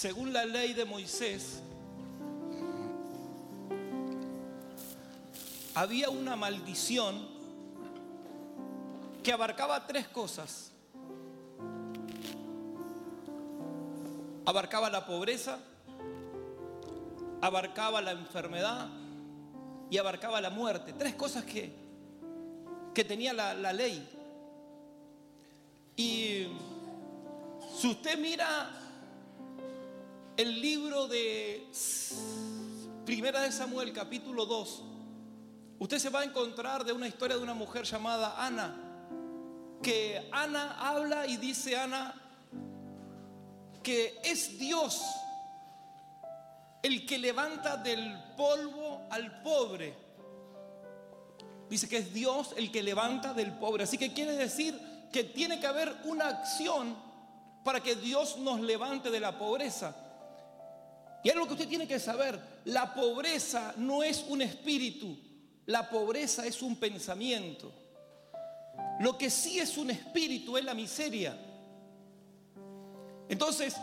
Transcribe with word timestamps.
según 0.00 0.32
la 0.32 0.46
ley 0.46 0.72
de 0.72 0.86
Moisés, 0.86 1.60
había 5.74 6.08
una 6.08 6.36
maldición 6.36 7.28
que 9.22 9.30
abarcaba 9.30 9.86
tres 9.86 10.08
cosas. 10.08 10.72
Abarcaba 14.46 14.88
la 14.88 15.04
pobreza, 15.04 15.58
abarcaba 17.42 18.00
la 18.00 18.12
enfermedad 18.12 18.88
y 19.90 19.98
abarcaba 19.98 20.40
la 20.40 20.48
muerte. 20.48 20.94
Tres 20.94 21.14
cosas 21.14 21.44
que, 21.44 21.74
que 22.94 23.04
tenía 23.04 23.34
la, 23.34 23.52
la 23.52 23.74
ley. 23.74 24.08
Y 25.94 26.46
si 27.78 27.86
usted 27.86 28.18
mira 28.18 28.79
el 30.40 30.58
libro 30.58 31.06
de 31.06 31.66
Primera 33.04 33.42
de 33.42 33.52
Samuel, 33.52 33.92
capítulo 33.92 34.46
2, 34.46 34.82
usted 35.80 35.98
se 35.98 36.08
va 36.08 36.20
a 36.20 36.24
encontrar 36.24 36.82
de 36.82 36.94
una 36.94 37.06
historia 37.06 37.36
de 37.36 37.42
una 37.42 37.52
mujer 37.52 37.84
llamada 37.84 38.42
Ana, 38.42 38.74
que 39.82 40.30
Ana 40.32 40.78
habla 40.78 41.26
y 41.26 41.36
dice 41.36 41.76
Ana 41.76 42.14
que 43.82 44.18
es 44.24 44.58
Dios 44.58 45.02
el 46.82 47.04
que 47.04 47.18
levanta 47.18 47.76
del 47.76 48.18
polvo 48.34 49.02
al 49.10 49.42
pobre. 49.42 49.94
Dice 51.68 51.86
que 51.86 51.98
es 51.98 52.14
Dios 52.14 52.54
el 52.56 52.72
que 52.72 52.82
levanta 52.82 53.34
del 53.34 53.52
pobre. 53.58 53.84
Así 53.84 53.98
que 53.98 54.14
quiere 54.14 54.32
decir 54.36 54.80
que 55.12 55.22
tiene 55.22 55.60
que 55.60 55.66
haber 55.66 55.94
una 56.04 56.28
acción 56.28 56.96
para 57.62 57.80
que 57.82 57.94
Dios 57.94 58.38
nos 58.38 58.62
levante 58.62 59.10
de 59.10 59.20
la 59.20 59.38
pobreza. 59.38 60.06
Y 61.22 61.30
algo 61.30 61.46
que 61.46 61.52
usted 61.52 61.68
tiene 61.68 61.86
que 61.86 61.98
saber, 61.98 62.40
la 62.64 62.94
pobreza 62.94 63.74
no 63.76 64.02
es 64.02 64.24
un 64.28 64.42
espíritu, 64.42 65.18
la 65.66 65.88
pobreza 65.88 66.46
es 66.46 66.62
un 66.62 66.76
pensamiento. 66.76 67.72
Lo 69.00 69.16
que 69.18 69.30
sí 69.30 69.58
es 69.58 69.76
un 69.76 69.90
espíritu 69.90 70.56
es 70.56 70.64
la 70.64 70.74
miseria. 70.74 71.36
Entonces, 73.28 73.76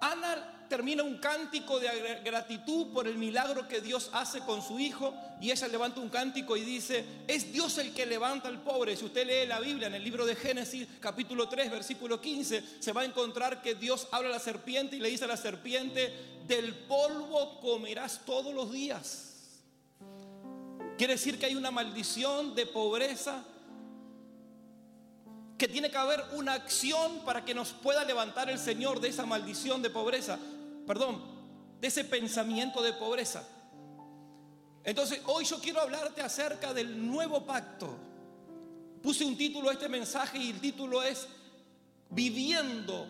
Ana 0.00 0.55
termina 0.68 1.02
un 1.02 1.18
cántico 1.18 1.78
de 1.78 2.20
gratitud 2.24 2.92
por 2.92 3.06
el 3.06 3.16
milagro 3.16 3.68
que 3.68 3.80
Dios 3.80 4.10
hace 4.12 4.40
con 4.40 4.62
su 4.62 4.78
hijo 4.78 5.14
y 5.40 5.50
ella 5.50 5.68
levanta 5.68 6.00
un 6.00 6.08
cántico 6.08 6.56
y 6.56 6.62
dice, 6.62 7.04
es 7.26 7.52
Dios 7.52 7.78
el 7.78 7.92
que 7.92 8.06
levanta 8.06 8.48
al 8.48 8.62
pobre. 8.62 8.96
Si 8.96 9.04
usted 9.04 9.26
lee 9.26 9.46
la 9.46 9.60
Biblia 9.60 9.88
en 9.88 9.94
el 9.94 10.04
libro 10.04 10.26
de 10.26 10.34
Génesis 10.34 10.86
capítulo 11.00 11.48
3 11.48 11.70
versículo 11.70 12.20
15, 12.20 12.62
se 12.80 12.92
va 12.92 13.02
a 13.02 13.04
encontrar 13.04 13.62
que 13.62 13.74
Dios 13.74 14.08
habla 14.10 14.28
a 14.28 14.32
la 14.32 14.38
serpiente 14.38 14.96
y 14.96 15.00
le 15.00 15.10
dice 15.10 15.24
a 15.24 15.28
la 15.28 15.36
serpiente, 15.36 16.12
del 16.46 16.74
polvo 16.74 17.60
comerás 17.60 18.20
todos 18.24 18.54
los 18.54 18.72
días. 18.72 19.34
Quiere 20.96 21.14
decir 21.14 21.38
que 21.38 21.46
hay 21.46 21.56
una 21.56 21.70
maldición 21.70 22.54
de 22.54 22.66
pobreza 22.66 23.44
que 25.58 25.68
tiene 25.68 25.90
que 25.90 25.96
haber 25.96 26.22
una 26.34 26.52
acción 26.52 27.20
para 27.24 27.44
que 27.44 27.54
nos 27.54 27.72
pueda 27.72 28.04
levantar 28.04 28.50
el 28.50 28.58
Señor 28.58 29.00
de 29.00 29.08
esa 29.08 29.24
maldición 29.24 29.82
de 29.82 29.90
pobreza 29.90 30.38
perdón, 30.86 31.20
de 31.80 31.88
ese 31.88 32.04
pensamiento 32.04 32.82
de 32.82 32.92
pobreza. 32.92 33.46
Entonces, 34.84 35.20
hoy 35.26 35.44
yo 35.44 35.58
quiero 35.60 35.80
hablarte 35.80 36.22
acerca 36.22 36.72
del 36.72 37.06
nuevo 37.06 37.44
pacto. 37.44 37.96
Puse 39.02 39.24
un 39.24 39.36
título 39.36 39.68
a 39.68 39.72
este 39.72 39.88
mensaje 39.88 40.38
y 40.38 40.50
el 40.50 40.60
título 40.60 41.02
es 41.02 41.26
Viviendo 42.08 43.08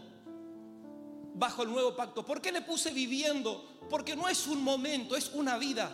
bajo 1.35 1.63
el 1.63 1.71
nuevo 1.71 1.95
pacto. 1.95 2.25
¿Por 2.25 2.41
qué 2.41 2.51
le 2.51 2.63
puse 2.63 2.91
viviendo? 2.93 3.79
Porque 3.91 4.17
no 4.17 4.27
es 4.27 4.47
un 4.47 4.65
momento, 4.65 5.17
es 5.17 5.31
una 5.35 5.59
vida. 5.59 5.91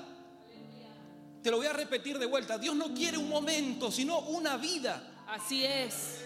Te 1.42 1.50
lo 1.50 1.56
voy 1.56 1.66
a 1.66 1.72
repetir 1.72 2.18
de 2.18 2.26
vuelta. 2.26 2.58
Dios 2.58 2.76
no 2.76 2.94
quiere 2.94 3.18
un 3.18 3.28
momento, 3.28 3.90
sino 3.90 4.20
una 4.20 4.56
vida. 4.56 5.24
Así 5.26 5.64
es. 5.64 6.20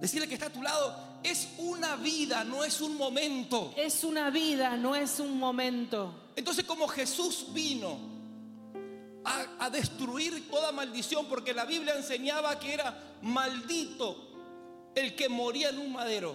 Decirle 0.00 0.26
que 0.26 0.34
está 0.34 0.46
a 0.46 0.52
tu 0.52 0.62
lado, 0.62 0.96
es 1.22 1.48
una 1.58 1.96
vida, 1.96 2.42
no 2.44 2.64
es 2.64 2.80
un 2.80 2.96
momento. 2.96 3.74
Es 3.76 4.02
una 4.02 4.30
vida, 4.30 4.76
no 4.76 4.96
es 4.96 5.20
un 5.20 5.38
momento. 5.38 6.30
Entonces 6.36 6.64
como 6.64 6.88
Jesús 6.88 7.46
vino 7.52 7.98
a, 9.24 9.66
a, 9.66 9.70
destruir 9.70 10.50
toda 10.50 10.72
maldición, 10.72 11.26
porque 11.26 11.52
la 11.52 11.66
Biblia 11.66 11.94
enseñaba 11.96 12.58
que 12.58 12.72
era 12.72 13.18
maldito 13.20 14.30
el 14.94 15.14
que 15.14 15.28
moría 15.28 15.68
en 15.68 15.78
un 15.78 15.92
madero. 15.92 16.34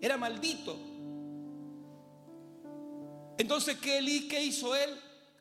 Era 0.00 0.16
maldito. 0.16 0.76
Entonces, 3.38 3.76
¿qué, 3.78 4.26
¿qué 4.28 4.42
hizo 4.42 4.74
él? 4.74 4.90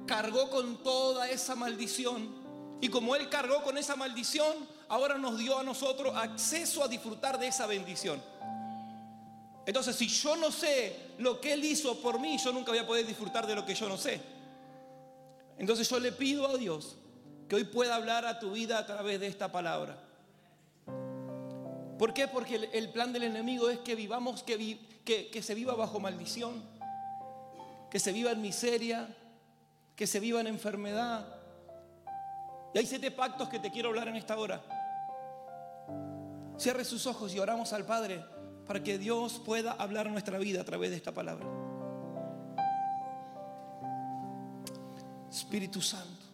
Cargó 0.06 0.50
con 0.50 0.84
toda 0.84 1.30
esa 1.30 1.56
maldición. 1.56 2.30
Y 2.82 2.90
como 2.90 3.16
él 3.16 3.30
cargó 3.30 3.64
con 3.64 3.78
esa 3.78 3.96
maldición, 3.96 4.54
ahora 4.90 5.18
nos 5.18 5.38
dio 5.38 5.58
a 5.58 5.64
nosotros 5.64 6.16
acceso 6.16 6.84
a 6.84 6.88
disfrutar 6.88 7.40
de 7.40 7.48
esa 7.48 7.66
bendición. 7.66 8.22
Entonces, 9.66 9.96
si 9.96 10.08
yo 10.08 10.36
no 10.36 10.52
sé 10.52 10.96
lo 11.18 11.42
que 11.42 11.54
Él 11.54 11.66
hizo 11.66 12.00
por 12.02 12.20
mí, 12.20 12.38
yo 12.38 12.52
nunca 12.52 12.72
voy 12.72 12.80
a 12.80 12.88
poder 12.88 13.06
disfrutar 13.06 13.48
de 13.48 13.56
lo 13.56 13.66
que 13.66 13.74
yo 13.74 13.90
no 13.90 13.98
sé. 13.98 14.22
Entonces 15.58 15.90
yo 15.90 16.00
le 16.00 16.12
pido 16.12 16.48
a 16.48 16.58
Dios 16.58 16.98
que 17.48 17.56
hoy 17.56 17.64
pueda 17.64 17.96
hablar 17.96 18.26
a 18.26 18.40
tu 18.40 18.52
vida 18.52 18.78
a 18.78 18.86
través 18.86 19.20
de 19.20 19.28
esta 19.28 19.52
palabra. 19.52 19.98
¿Por 21.98 22.14
qué? 22.14 22.28
Porque 22.28 22.70
el, 22.74 22.90
plan 22.90 23.14
del 23.14 23.24
enemigo 23.24 23.70
es 23.70 23.80
que 23.80 23.96
vivamos, 23.96 24.44
que, 24.44 24.80
que, 25.06 25.30
que 25.30 25.42
se 25.42 25.56
viva 25.56 25.74
bajo 25.76 26.00
maldición, 26.00 26.62
que 27.90 28.00
se 28.00 28.12
viva 28.12 28.32
en 28.32 28.42
miseria, 28.42 29.16
que 29.96 30.06
se 30.06 30.20
viva 30.20 30.42
en 30.42 30.48
enfermedad. 30.48 31.26
Y 32.74 32.80
hay 32.80 32.86
siete 32.86 33.12
pactos 33.12 33.48
que 33.48 33.60
te 33.60 33.72
quiero 33.72 33.90
hablar 33.90 34.10
en 34.10 34.18
esta 34.18 34.38
hora. 34.38 34.62
Cierre 36.58 36.86
sus 36.86 37.06
ojos 37.06 37.34
y 37.34 37.40
oramos 37.40 37.74
al 37.74 37.86
Padre 37.86 38.24
para 38.66 38.82
que 38.82 38.98
Dios 38.98 39.42
pueda 39.46 39.74
hablar 39.74 40.10
nuestra 40.10 40.38
vida 40.38 40.62
a 40.62 40.64
través 40.64 40.90
de 40.90 40.98
esta 40.98 41.12
palabra. 41.12 41.46
Espíritu 45.30 45.82
Santo, 45.82 46.26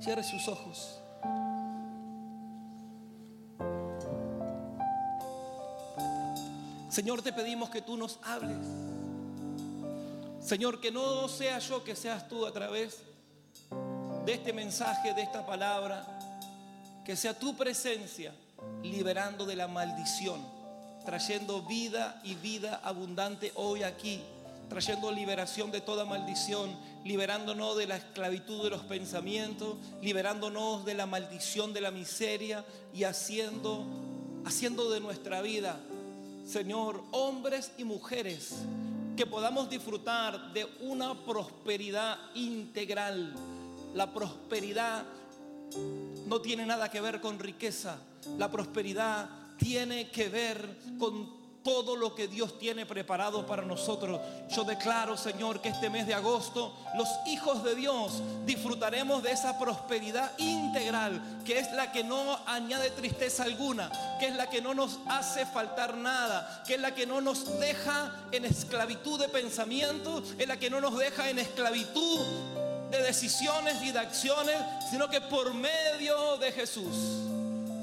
cierre 0.00 0.22
sus 0.22 0.46
ojos. 0.46 0.98
Señor, 6.90 7.22
te 7.22 7.32
pedimos 7.32 7.70
que 7.70 7.80
tú 7.80 7.96
nos 7.96 8.18
hables. 8.22 8.66
Señor, 10.40 10.80
que 10.80 10.92
no 10.92 11.26
sea 11.28 11.58
yo, 11.58 11.82
que 11.82 11.96
seas 11.96 12.28
tú 12.28 12.44
a 12.44 12.52
través 12.52 12.98
de 14.26 14.34
este 14.34 14.52
mensaje, 14.52 15.14
de 15.14 15.22
esta 15.22 15.46
palabra, 15.46 16.04
que 17.04 17.16
sea 17.16 17.38
tu 17.38 17.56
presencia 17.56 18.34
liberando 18.82 19.46
de 19.46 19.56
la 19.56 19.68
maldición 19.68 20.62
trayendo 21.04 21.62
vida 21.62 22.20
y 22.24 22.34
vida 22.34 22.80
abundante 22.82 23.52
hoy 23.54 23.82
aquí, 23.82 24.20
trayendo 24.68 25.10
liberación 25.10 25.70
de 25.70 25.80
toda 25.80 26.04
maldición, 26.04 26.76
liberándonos 27.04 27.76
de 27.76 27.86
la 27.86 27.96
esclavitud 27.96 28.64
de 28.64 28.70
los 28.70 28.82
pensamientos, 28.82 29.76
liberándonos 30.00 30.84
de 30.84 30.94
la 30.94 31.06
maldición 31.06 31.72
de 31.72 31.80
la 31.80 31.90
miseria 31.90 32.64
y 32.94 33.04
haciendo, 33.04 33.84
haciendo 34.44 34.90
de 34.90 35.00
nuestra 35.00 35.42
vida, 35.42 35.80
Señor, 36.46 37.02
hombres 37.10 37.72
y 37.78 37.84
mujeres, 37.84 38.54
que 39.16 39.26
podamos 39.26 39.68
disfrutar 39.68 40.52
de 40.52 40.66
una 40.80 41.14
prosperidad 41.14 42.18
integral. 42.34 43.34
La 43.94 44.12
prosperidad 44.12 45.04
no 46.26 46.40
tiene 46.40 46.64
nada 46.64 46.90
que 46.90 47.00
ver 47.00 47.20
con 47.20 47.38
riqueza. 47.38 47.98
La 48.38 48.50
prosperidad 48.50 49.28
tiene 49.56 50.10
que 50.10 50.28
ver 50.28 50.78
con 50.98 51.42
todo 51.62 51.96
lo 51.96 52.14
que 52.14 52.28
Dios 52.28 52.58
tiene 52.58 52.86
preparado 52.86 53.46
para 53.46 53.62
nosotros. 53.62 54.20
Yo 54.50 54.64
declaro, 54.64 55.16
Señor, 55.16 55.60
que 55.60 55.68
este 55.68 55.90
mes 55.90 56.06
de 56.06 56.14
agosto 56.14 56.74
los 56.96 57.08
hijos 57.26 57.62
de 57.64 57.74
Dios 57.74 58.22
disfrutaremos 58.44 59.22
de 59.22 59.32
esa 59.32 59.58
prosperidad 59.58 60.32
integral, 60.38 61.20
que 61.44 61.58
es 61.58 61.72
la 61.72 61.92
que 61.92 62.04
no 62.04 62.38
añade 62.46 62.90
tristeza 62.90 63.44
alguna, 63.44 63.90
que 64.18 64.26
es 64.26 64.36
la 64.36 64.50
que 64.50 64.60
no 64.60 64.74
nos 64.74 64.98
hace 65.08 65.46
faltar 65.46 65.96
nada, 65.96 66.62
que 66.66 66.74
es 66.74 66.80
la 66.80 66.94
que 66.94 67.06
no 67.06 67.20
nos 67.20 67.58
deja 67.60 68.12
en 68.32 68.44
esclavitud 68.44 69.20
de 69.20 69.28
pensamiento, 69.28 70.22
es 70.38 70.48
la 70.48 70.58
que 70.58 70.70
no 70.70 70.80
nos 70.80 70.98
deja 70.98 71.30
en 71.30 71.38
esclavitud 71.38 72.20
de 72.90 73.02
decisiones 73.02 73.82
y 73.82 73.90
de 73.90 73.98
acciones, 74.00 74.56
sino 74.90 75.08
que 75.08 75.20
por 75.20 75.54
medio 75.54 76.36
de 76.36 76.52
Jesús 76.52 76.94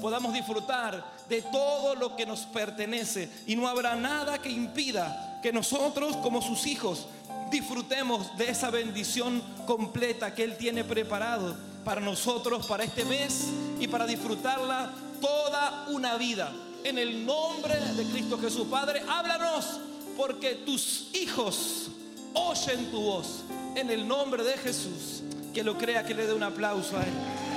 podamos 0.00 0.32
disfrutar 0.32 1.04
de 1.28 1.42
todo 1.42 1.94
lo 1.94 2.16
que 2.16 2.26
nos 2.26 2.40
pertenece 2.40 3.30
y 3.46 3.56
no 3.56 3.68
habrá 3.68 3.94
nada 3.94 4.38
que 4.38 4.50
impida 4.50 5.38
que 5.42 5.52
nosotros 5.52 6.16
como 6.16 6.42
sus 6.42 6.66
hijos 6.66 7.06
disfrutemos 7.50 8.36
de 8.36 8.50
esa 8.50 8.70
bendición 8.70 9.42
completa 9.66 10.34
que 10.34 10.44
Él 10.44 10.56
tiene 10.56 10.84
preparado 10.84 11.56
para 11.84 12.00
nosotros, 12.00 12.66
para 12.66 12.84
este 12.84 13.04
mes 13.04 13.48
y 13.78 13.88
para 13.88 14.06
disfrutarla 14.06 14.90
toda 15.20 15.86
una 15.88 16.16
vida. 16.16 16.52
En 16.84 16.98
el 16.98 17.26
nombre 17.26 17.74
de 17.74 18.04
Cristo 18.04 18.38
Jesús, 18.38 18.66
Padre, 18.70 19.02
háblanos 19.08 19.80
porque 20.16 20.54
tus 20.54 21.08
hijos 21.14 21.88
oyen 22.34 22.90
tu 22.90 23.00
voz. 23.00 23.42
En 23.74 23.90
el 23.90 24.06
nombre 24.06 24.42
de 24.42 24.54
Jesús, 24.58 25.22
que 25.54 25.62
lo 25.62 25.78
crea, 25.78 26.04
que 26.04 26.14
le 26.14 26.26
dé 26.26 26.34
un 26.34 26.42
aplauso 26.42 26.96
a 26.96 27.02
él. 27.02 27.49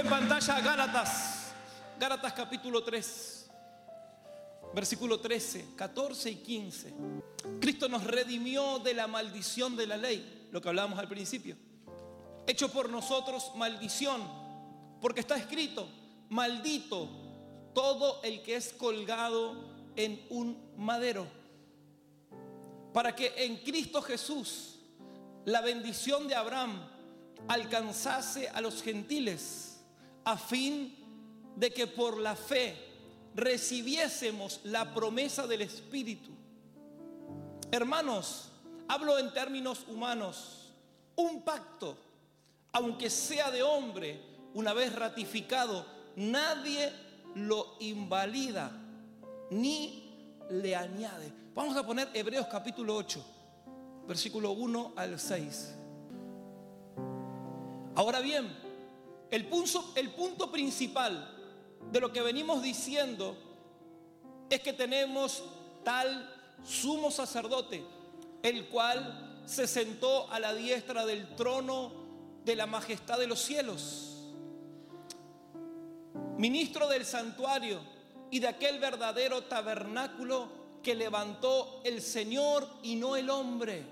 En 0.00 0.08
pantalla 0.08 0.60
Gálatas, 0.60 1.52
Gálatas 1.98 2.32
capítulo 2.32 2.82
3, 2.82 3.50
versículo 4.74 5.20
13, 5.20 5.74
14 5.76 6.30
y 6.30 6.36
15. 6.36 6.94
Cristo 7.60 7.86
nos 7.86 8.04
redimió 8.04 8.78
de 8.78 8.94
la 8.94 9.06
maldición 9.06 9.76
de 9.76 9.86
la 9.86 9.98
ley, 9.98 10.48
lo 10.52 10.62
que 10.62 10.70
hablábamos 10.70 10.98
al 10.98 11.08
principio. 11.08 11.56
Hecho 12.46 12.72
por 12.72 12.88
nosotros 12.88 13.52
maldición, 13.56 14.22
porque 15.02 15.20
está 15.20 15.36
escrito, 15.36 15.86
maldito 16.30 17.08
todo 17.74 18.22
el 18.22 18.42
que 18.42 18.56
es 18.56 18.72
colgado 18.72 19.74
en 19.96 20.24
un 20.30 20.72
madero, 20.78 21.26
para 22.94 23.14
que 23.14 23.34
en 23.36 23.58
Cristo 23.58 24.00
Jesús 24.00 24.76
la 25.44 25.60
bendición 25.60 26.26
de 26.26 26.36
Abraham 26.36 26.88
alcanzase 27.48 28.48
a 28.48 28.62
los 28.62 28.82
gentiles, 28.82 29.69
a 30.24 30.36
fin 30.36 30.96
de 31.56 31.70
que 31.70 31.86
por 31.86 32.18
la 32.18 32.36
fe 32.36 32.76
recibiésemos 33.34 34.60
la 34.64 34.92
promesa 34.94 35.46
del 35.46 35.62
Espíritu. 35.62 36.30
Hermanos, 37.70 38.50
hablo 38.88 39.18
en 39.18 39.32
términos 39.32 39.84
humanos, 39.88 40.72
un 41.16 41.42
pacto, 41.42 41.96
aunque 42.72 43.10
sea 43.10 43.50
de 43.50 43.62
hombre, 43.62 44.20
una 44.54 44.72
vez 44.72 44.94
ratificado, 44.94 45.86
nadie 46.16 46.92
lo 47.34 47.76
invalida 47.80 48.72
ni 49.50 50.10
le 50.50 50.74
añade. 50.74 51.32
Vamos 51.54 51.76
a 51.76 51.86
poner 51.86 52.08
Hebreos 52.14 52.46
capítulo 52.46 52.96
8, 52.96 53.24
versículo 54.08 54.52
1 54.52 54.94
al 54.96 55.18
6. 55.18 55.74
Ahora 57.94 58.20
bien, 58.20 58.48
el 59.30 59.46
punto, 59.46 60.50
principal 60.50 61.36
de 61.90 62.00
lo 62.00 62.12
que 62.12 62.20
venimos 62.22 62.62
diciendo 62.62 63.36
es 64.48 64.60
que 64.60 64.72
tenemos 64.72 65.42
tal 65.84 66.28
sumo 66.64 67.10
sacerdote, 67.10 67.84
el 68.42 68.68
cual 68.68 69.42
se 69.46 69.66
sentó 69.66 70.30
a 70.30 70.40
la 70.40 70.54
diestra 70.54 71.06
del 71.06 71.34
trono 71.36 71.92
de 72.44 72.56
la 72.56 72.66
majestad 72.66 73.18
de 73.18 73.26
los 73.26 73.40
cielos 73.40 74.10
ministro 76.40 76.88
del 76.88 77.04
santuario 77.04 77.80
y 78.30 78.40
de 78.40 78.48
aquel 78.48 78.78
verdadero 78.78 79.44
tabernáculo 79.44 80.48
que 80.82 80.94
levantó 80.94 81.82
el 81.84 82.00
Señor 82.00 82.66
y 82.82 82.96
no 82.96 83.14
el 83.14 83.28
hombre. 83.28 83.84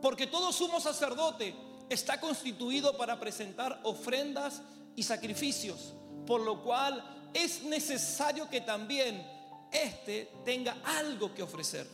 Porque 0.00 0.26
todo 0.26 0.52
sumo 0.52 0.80
sacerdote 0.80 1.54
está 1.88 2.20
constituido 2.20 2.96
para 2.96 3.18
presentar 3.18 3.80
ofrendas 3.82 4.62
y 4.96 5.02
sacrificios, 5.02 5.94
por 6.26 6.40
lo 6.40 6.62
cual 6.62 7.30
es 7.32 7.62
necesario 7.62 8.48
que 8.48 8.60
también 8.60 9.24
éste 9.72 10.30
tenga 10.44 10.76
algo 10.84 11.34
que 11.34 11.42
ofrecer. 11.42 11.86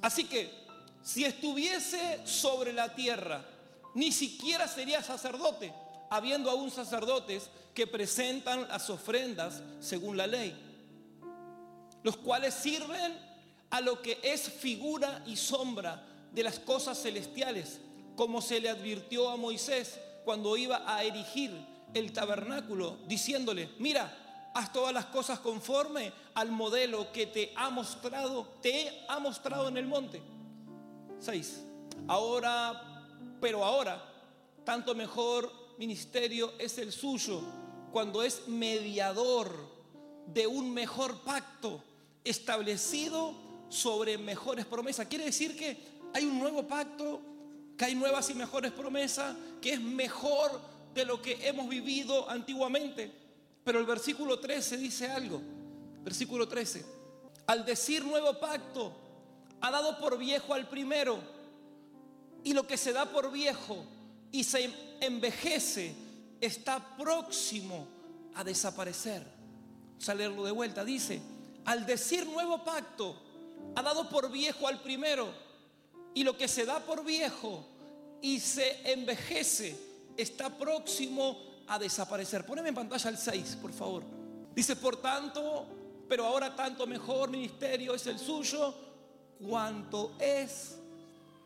Así 0.00 0.24
que 0.24 0.50
si 1.02 1.24
estuviese 1.24 2.20
sobre 2.26 2.72
la 2.72 2.94
tierra, 2.94 3.44
ni 3.94 4.12
siquiera 4.12 4.68
sería 4.68 5.02
sacerdote 5.02 5.72
habiendo 6.10 6.50
aún 6.50 6.70
sacerdotes 6.70 7.50
que 7.74 7.86
presentan 7.86 8.66
las 8.68 8.88
ofrendas 8.90 9.62
según 9.80 10.16
la 10.16 10.26
ley, 10.26 10.56
los 12.02 12.16
cuales 12.16 12.54
sirven 12.54 13.16
a 13.70 13.80
lo 13.80 14.00
que 14.00 14.18
es 14.22 14.48
figura 14.48 15.22
y 15.26 15.36
sombra 15.36 16.04
de 16.32 16.42
las 16.42 16.58
cosas 16.58 17.00
celestiales, 17.00 17.80
como 18.18 18.42
se 18.42 18.58
le 18.58 18.68
advirtió 18.68 19.30
a 19.30 19.36
Moisés 19.36 20.00
cuando 20.24 20.56
iba 20.56 20.82
a 20.92 21.04
erigir 21.04 21.52
el 21.94 22.12
tabernáculo, 22.12 22.98
diciéndole, 23.06 23.70
mira, 23.78 24.50
haz 24.54 24.72
todas 24.72 24.92
las 24.92 25.04
cosas 25.04 25.38
conforme 25.38 26.12
al 26.34 26.50
modelo 26.50 27.12
que 27.12 27.28
te 27.28 27.52
ha 27.54 27.70
mostrado, 27.70 28.48
te 28.60 29.04
ha 29.06 29.20
mostrado 29.20 29.68
en 29.68 29.76
el 29.76 29.86
monte. 29.86 30.20
6. 31.20 31.62
Ahora, 32.08 33.06
pero 33.40 33.64
ahora, 33.64 34.04
tanto 34.64 34.96
mejor 34.96 35.52
ministerio 35.78 36.54
es 36.58 36.76
el 36.78 36.90
suyo 36.90 37.40
cuando 37.92 38.24
es 38.24 38.48
mediador 38.48 39.48
de 40.26 40.48
un 40.48 40.74
mejor 40.74 41.20
pacto 41.20 41.84
establecido 42.24 43.32
sobre 43.68 44.18
mejores 44.18 44.66
promesas. 44.66 45.06
Quiere 45.06 45.26
decir 45.26 45.56
que 45.56 45.78
hay 46.12 46.24
un 46.24 46.40
nuevo 46.40 46.66
pacto, 46.66 47.20
que 47.78 47.84
hay 47.84 47.94
nuevas 47.94 48.28
y 48.28 48.34
mejores 48.34 48.72
promesas, 48.72 49.36
que 49.62 49.74
es 49.74 49.80
mejor 49.80 50.60
de 50.92 51.04
lo 51.04 51.22
que 51.22 51.38
hemos 51.46 51.68
vivido 51.68 52.28
antiguamente. 52.28 53.10
Pero 53.62 53.78
el 53.78 53.86
versículo 53.86 54.40
13 54.40 54.76
dice 54.78 55.08
algo. 55.08 55.40
Versículo 56.02 56.48
13. 56.48 56.84
Al 57.46 57.64
decir 57.64 58.04
nuevo 58.04 58.38
pacto, 58.40 58.92
ha 59.60 59.70
dado 59.70 59.98
por 60.00 60.18
viejo 60.18 60.54
al 60.54 60.68
primero. 60.68 61.20
Y 62.42 62.52
lo 62.52 62.66
que 62.66 62.76
se 62.76 62.92
da 62.92 63.06
por 63.06 63.30
viejo 63.30 63.84
y 64.32 64.42
se 64.42 64.70
envejece 65.00 65.94
está 66.40 66.96
próximo 66.96 67.86
a 68.34 68.42
desaparecer. 68.42 69.22
Vamos 70.04 70.44
de 70.46 70.52
vuelta. 70.52 70.84
Dice, 70.84 71.20
al 71.64 71.86
decir 71.86 72.26
nuevo 72.26 72.64
pacto, 72.64 73.14
ha 73.76 73.82
dado 73.82 74.08
por 74.08 74.30
viejo 74.32 74.66
al 74.66 74.80
primero. 74.80 75.47
Y 76.14 76.24
lo 76.24 76.36
que 76.36 76.48
se 76.48 76.64
da 76.64 76.80
por 76.80 77.04
viejo 77.04 77.64
y 78.20 78.40
se 78.40 78.92
envejece 78.92 79.76
está 80.16 80.56
próximo 80.56 81.38
a 81.66 81.78
desaparecer. 81.78 82.44
Poneme 82.44 82.70
en 82.70 82.74
pantalla 82.74 83.10
el 83.10 83.18
6, 83.18 83.58
por 83.60 83.72
favor. 83.72 84.02
Dice, 84.54 84.76
por 84.76 84.96
tanto, 85.00 85.66
pero 86.08 86.24
ahora 86.24 86.54
tanto 86.56 86.86
mejor 86.86 87.30
ministerio 87.30 87.94
es 87.94 88.06
el 88.06 88.18
suyo, 88.18 88.74
cuanto 89.38 90.16
es 90.18 90.76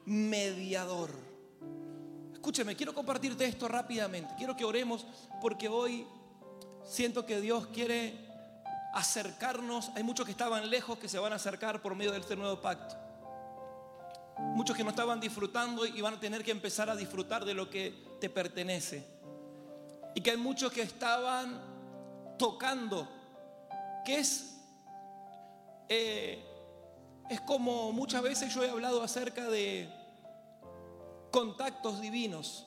mediador 0.06 1.32
Escúcheme, 2.42 2.74
quiero 2.74 2.92
compartirte 2.92 3.44
esto 3.44 3.68
rápidamente. 3.68 4.34
Quiero 4.36 4.56
que 4.56 4.64
oremos 4.64 5.06
porque 5.40 5.68
hoy 5.68 6.04
siento 6.84 7.24
que 7.24 7.40
Dios 7.40 7.68
quiere 7.68 8.18
acercarnos. 8.92 9.92
Hay 9.94 10.02
muchos 10.02 10.26
que 10.26 10.32
estaban 10.32 10.68
lejos 10.68 10.98
que 10.98 11.08
se 11.08 11.20
van 11.20 11.32
a 11.32 11.36
acercar 11.36 11.80
por 11.80 11.94
medio 11.94 12.10
de 12.10 12.18
este 12.18 12.34
nuevo 12.34 12.60
pacto. 12.60 12.96
Muchos 14.38 14.76
que 14.76 14.84
no 14.84 14.90
estaban 14.90 15.20
disfrutando 15.20 15.86
y 15.86 16.00
van 16.00 16.14
a 16.14 16.20
tener 16.20 16.42
que 16.44 16.50
empezar 16.50 16.88
a 16.90 16.96
disfrutar 16.96 17.44
de 17.44 17.54
lo 17.54 17.68
que 17.68 17.94
te 18.20 18.30
pertenece. 18.30 19.06
Y 20.14 20.20
que 20.20 20.32
hay 20.32 20.36
muchos 20.36 20.72
que 20.72 20.82
estaban 20.82 21.60
tocando, 22.38 23.08
que 24.04 24.18
es, 24.18 24.56
eh, 25.88 26.44
es 27.30 27.40
como 27.42 27.92
muchas 27.92 28.22
veces 28.22 28.54
yo 28.54 28.64
he 28.64 28.70
hablado 28.70 29.02
acerca 29.02 29.48
de 29.48 29.88
contactos 31.30 32.00
divinos. 32.00 32.66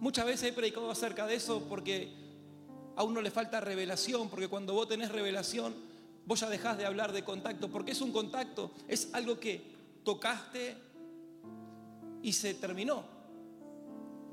Muchas 0.00 0.24
veces 0.24 0.50
he 0.50 0.52
predicado 0.52 0.90
acerca 0.90 1.26
de 1.26 1.36
eso 1.36 1.68
porque 1.68 2.22
a 2.96 3.04
uno 3.04 3.20
le 3.20 3.30
falta 3.30 3.60
revelación, 3.60 4.28
porque 4.28 4.48
cuando 4.48 4.74
vos 4.74 4.88
tenés 4.88 5.10
revelación, 5.10 5.74
vos 6.24 6.40
ya 6.40 6.48
dejás 6.48 6.78
de 6.78 6.86
hablar 6.86 7.12
de 7.12 7.24
contacto, 7.24 7.68
porque 7.68 7.92
es 7.92 8.00
un 8.00 8.12
contacto, 8.12 8.72
es 8.88 9.10
algo 9.12 9.38
que 9.38 9.71
tocaste 10.04 10.76
y 12.22 12.32
se 12.32 12.54
terminó. 12.54 13.04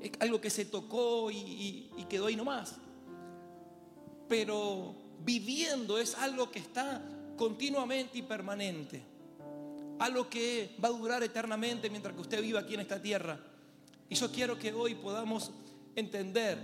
Es 0.00 0.12
algo 0.20 0.40
que 0.40 0.50
se 0.50 0.64
tocó 0.64 1.30
y, 1.30 1.90
y 1.96 2.04
quedó 2.08 2.26
ahí 2.26 2.36
nomás. 2.36 2.76
Pero 4.28 4.94
viviendo 5.24 5.98
es 5.98 6.14
algo 6.14 6.50
que 6.50 6.60
está 6.60 7.02
continuamente 7.36 8.18
y 8.18 8.22
permanente 8.22 9.10
algo 10.00 10.30
que 10.30 10.74
va 10.82 10.88
a 10.88 10.92
durar 10.92 11.22
eternamente 11.22 11.90
mientras 11.90 12.14
que 12.14 12.22
usted 12.22 12.42
viva 12.42 12.60
aquí 12.60 12.74
en 12.74 12.80
esta 12.80 13.00
tierra. 13.00 13.38
Y 14.08 14.14
yo 14.14 14.32
quiero 14.32 14.58
que 14.58 14.72
hoy 14.72 14.94
podamos 14.94 15.50
entender 15.94 16.58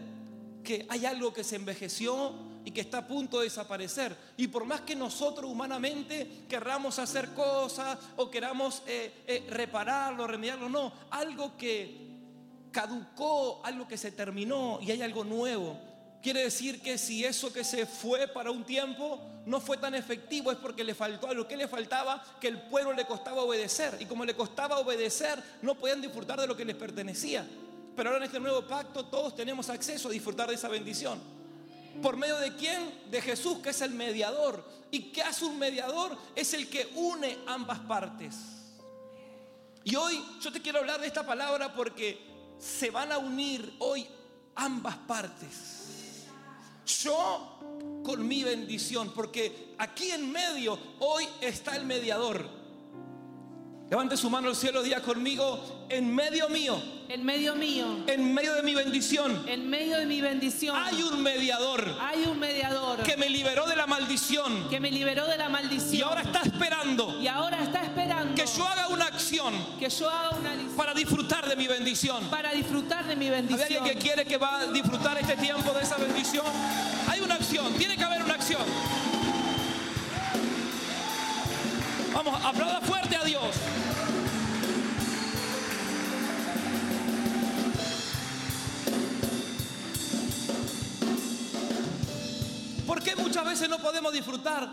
que 0.64 0.86
hay 0.88 1.04
algo 1.04 1.32
que 1.34 1.44
se 1.44 1.56
envejeció 1.56 2.32
y 2.66 2.72
que 2.72 2.80
está 2.80 2.98
a 2.98 3.06
punto 3.06 3.38
de 3.38 3.44
desaparecer. 3.44 4.16
Y 4.36 4.48
por 4.48 4.64
más 4.64 4.80
que 4.80 4.96
nosotros 4.96 5.48
humanamente 5.48 6.42
querramos 6.48 6.98
hacer 6.98 7.32
cosas 7.32 7.96
o 8.16 8.28
queramos 8.28 8.82
eh, 8.88 9.22
eh, 9.24 9.46
repararlo, 9.48 10.26
remediarlo, 10.26 10.68
no, 10.68 10.92
algo 11.12 11.56
que 11.56 11.96
caducó, 12.72 13.60
algo 13.64 13.86
que 13.86 13.96
se 13.96 14.10
terminó 14.10 14.80
y 14.82 14.90
hay 14.90 15.00
algo 15.00 15.22
nuevo. 15.22 15.78
Quiere 16.20 16.42
decir 16.42 16.82
que 16.82 16.98
si 16.98 17.24
eso 17.24 17.52
que 17.52 17.62
se 17.62 17.86
fue 17.86 18.26
para 18.26 18.50
un 18.50 18.64
tiempo 18.64 19.20
no 19.46 19.60
fue 19.60 19.76
tan 19.76 19.94
efectivo 19.94 20.50
es 20.50 20.58
porque 20.58 20.82
le 20.82 20.96
faltó 20.96 21.28
algo. 21.28 21.46
¿Qué 21.46 21.56
le 21.56 21.68
faltaba? 21.68 22.20
Que 22.40 22.48
el 22.48 22.62
pueblo 22.62 22.92
le 22.94 23.04
costaba 23.04 23.42
obedecer. 23.42 23.96
Y 24.00 24.06
como 24.06 24.24
le 24.24 24.34
costaba 24.34 24.80
obedecer, 24.80 25.40
no 25.62 25.76
podían 25.76 26.00
disfrutar 26.00 26.40
de 26.40 26.48
lo 26.48 26.56
que 26.56 26.64
les 26.64 26.74
pertenecía. 26.74 27.46
Pero 27.94 28.08
ahora 28.08 28.24
en 28.24 28.24
este 28.24 28.40
nuevo 28.40 28.66
pacto 28.66 29.06
todos 29.06 29.36
tenemos 29.36 29.70
acceso 29.70 30.08
a 30.08 30.10
disfrutar 30.10 30.48
de 30.48 30.56
esa 30.56 30.66
bendición. 30.66 31.36
¿Por 32.02 32.16
medio 32.16 32.38
de 32.38 32.54
quién? 32.56 33.10
De 33.10 33.20
Jesús, 33.20 33.58
que 33.58 33.70
es 33.70 33.80
el 33.80 33.90
mediador. 33.90 34.64
¿Y 34.90 35.12
qué 35.12 35.22
hace 35.22 35.44
un 35.44 35.58
mediador? 35.58 36.16
Es 36.34 36.54
el 36.54 36.68
que 36.68 36.90
une 36.94 37.38
ambas 37.46 37.80
partes. 37.80 38.34
Y 39.84 39.94
hoy 39.94 40.22
yo 40.40 40.52
te 40.52 40.60
quiero 40.60 40.80
hablar 40.80 41.00
de 41.00 41.06
esta 41.06 41.24
palabra 41.24 41.72
porque 41.72 42.18
se 42.58 42.90
van 42.90 43.12
a 43.12 43.18
unir 43.18 43.76
hoy 43.78 44.06
ambas 44.54 44.96
partes. 44.96 46.24
Yo 47.02 47.58
con 48.04 48.26
mi 48.26 48.42
bendición, 48.42 49.12
porque 49.14 49.74
aquí 49.78 50.10
en 50.10 50.30
medio 50.30 50.78
hoy 51.00 51.26
está 51.40 51.76
el 51.76 51.84
mediador. 51.84 52.48
Levante 53.88 54.16
su 54.16 54.28
mano 54.28 54.48
al 54.48 54.56
cielo, 54.56 54.82
diga 54.82 55.00
conmigo, 55.00 55.86
en 55.88 56.12
medio 56.12 56.48
mío, 56.48 56.76
En 57.08 57.24
medio 57.24 57.54
mío, 57.54 57.86
en 58.08 58.34
medio 58.34 58.54
de 58.54 58.64
mi 58.64 58.74
bendición, 58.74 59.44
en 59.46 59.70
medio 59.70 59.96
de 59.96 60.06
mi 60.06 60.20
bendición, 60.20 60.74
hay 60.76 61.04
un 61.04 61.22
mediador 61.22 61.96
hay 62.00 62.24
un 62.24 62.36
mediador 62.36 63.00
que 63.04 63.16
me 63.16 63.28
liberó 63.30 63.64
de 63.68 63.76
la 63.76 63.86
maldición 63.86 64.68
que 64.68 64.80
me 64.80 64.90
liberó 64.90 65.24
de 65.28 65.36
la 65.38 65.48
maldición. 65.48 66.00
y 66.00 66.02
ahora 66.02 66.22
está 66.22 66.40
esperando 66.42 67.20
Y 67.22 67.28
ahora 67.28 67.62
está 67.62 67.84
esperando 67.84 68.34
que 68.34 68.44
yo 68.44 68.66
haga 68.66 68.88
una 68.88 69.04
acción 69.04 69.54
que 69.78 69.88
yo 69.88 70.10
haga 70.10 70.30
una 70.30 70.50
para 70.76 70.92
disfrutar 70.92 71.48
de 71.48 71.54
mi 71.54 71.68
bendición. 71.68 72.24
para 72.28 72.50
disfrutar 72.50 73.06
de 73.06 73.14
mi 73.14 73.28
¿Hay 73.28 73.34
alguien 73.34 73.56
bendición. 73.56 73.84
que 73.84 73.94
quiere 73.94 74.24
que 74.24 74.36
va 74.36 74.58
a 74.58 74.66
disfrutar 74.66 75.16
este 75.18 75.36
tiempo 75.36 75.72
de 75.72 75.82
esa 75.82 75.96
bendición? 75.96 76.44
Hay 77.08 77.20
una 77.20 77.36
acción, 77.36 77.72
tiene 77.74 77.96
que 77.96 78.02
haber 78.02 78.24
una 78.24 78.34
acción. 78.34 78.62
Vamos, 82.16 82.42
aplauda 82.42 82.80
fuerte 82.80 83.14
a 83.14 83.24
Dios. 83.24 83.54
¿Por 92.86 93.02
qué 93.02 93.14
muchas 93.16 93.44
veces 93.44 93.68
no 93.68 93.78
podemos 93.80 94.14
disfrutar? 94.14 94.66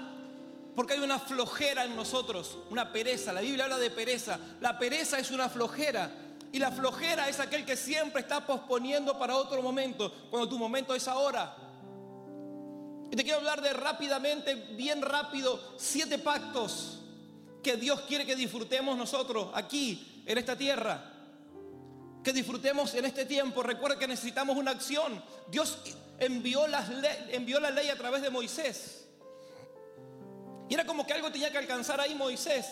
Porque 0.73 0.93
hay 0.93 0.99
una 1.01 1.19
flojera 1.19 1.83
en 1.83 1.97
nosotros, 1.97 2.59
una 2.69 2.93
pereza. 2.93 3.33
La 3.33 3.41
Biblia 3.41 3.65
habla 3.65 3.77
de 3.77 3.89
pereza. 3.89 4.39
La 4.61 4.79
pereza 4.79 5.19
es 5.19 5.29
una 5.29 5.49
flojera. 5.49 6.11
Y 6.53 6.59
la 6.59 6.71
flojera 6.71 7.27
es 7.27 7.41
aquel 7.41 7.65
que 7.65 7.75
siempre 7.75 8.21
está 8.21 8.47
posponiendo 8.47 9.19
para 9.19 9.35
otro 9.35 9.61
momento, 9.61 10.13
cuando 10.29 10.47
tu 10.47 10.57
momento 10.57 10.95
es 10.95 11.09
ahora. 11.09 11.57
Y 13.11 13.17
te 13.17 13.23
quiero 13.23 13.39
hablar 13.39 13.61
de 13.61 13.73
rápidamente, 13.73 14.55
bien 14.55 15.01
rápido, 15.01 15.59
siete 15.75 16.17
pactos 16.17 17.01
que 17.63 17.77
Dios 17.77 18.01
quiere 18.01 18.25
que 18.25 18.35
disfrutemos 18.35 18.97
nosotros 18.97 19.49
aquí, 19.53 20.23
en 20.25 20.37
esta 20.37 20.55
tierra. 20.55 21.11
Que 22.23 22.31
disfrutemos 22.31 22.93
en 22.93 23.05
este 23.05 23.25
tiempo. 23.25 23.63
Recuerda 23.63 23.97
que 23.97 24.07
necesitamos 24.07 24.55
una 24.57 24.71
acción. 24.71 25.23
Dios 25.49 25.79
envió, 26.19 26.67
las 26.67 26.89
envió 27.29 27.59
la 27.59 27.71
ley 27.71 27.89
a 27.89 27.97
través 27.97 28.21
de 28.21 28.29
Moisés. 28.29 29.07
Y 30.69 30.73
era 30.73 30.85
como 30.85 31.05
que 31.05 31.13
algo 31.13 31.31
tenía 31.31 31.51
que 31.51 31.57
alcanzar 31.57 31.99
ahí 31.99 32.15
Moisés. 32.15 32.67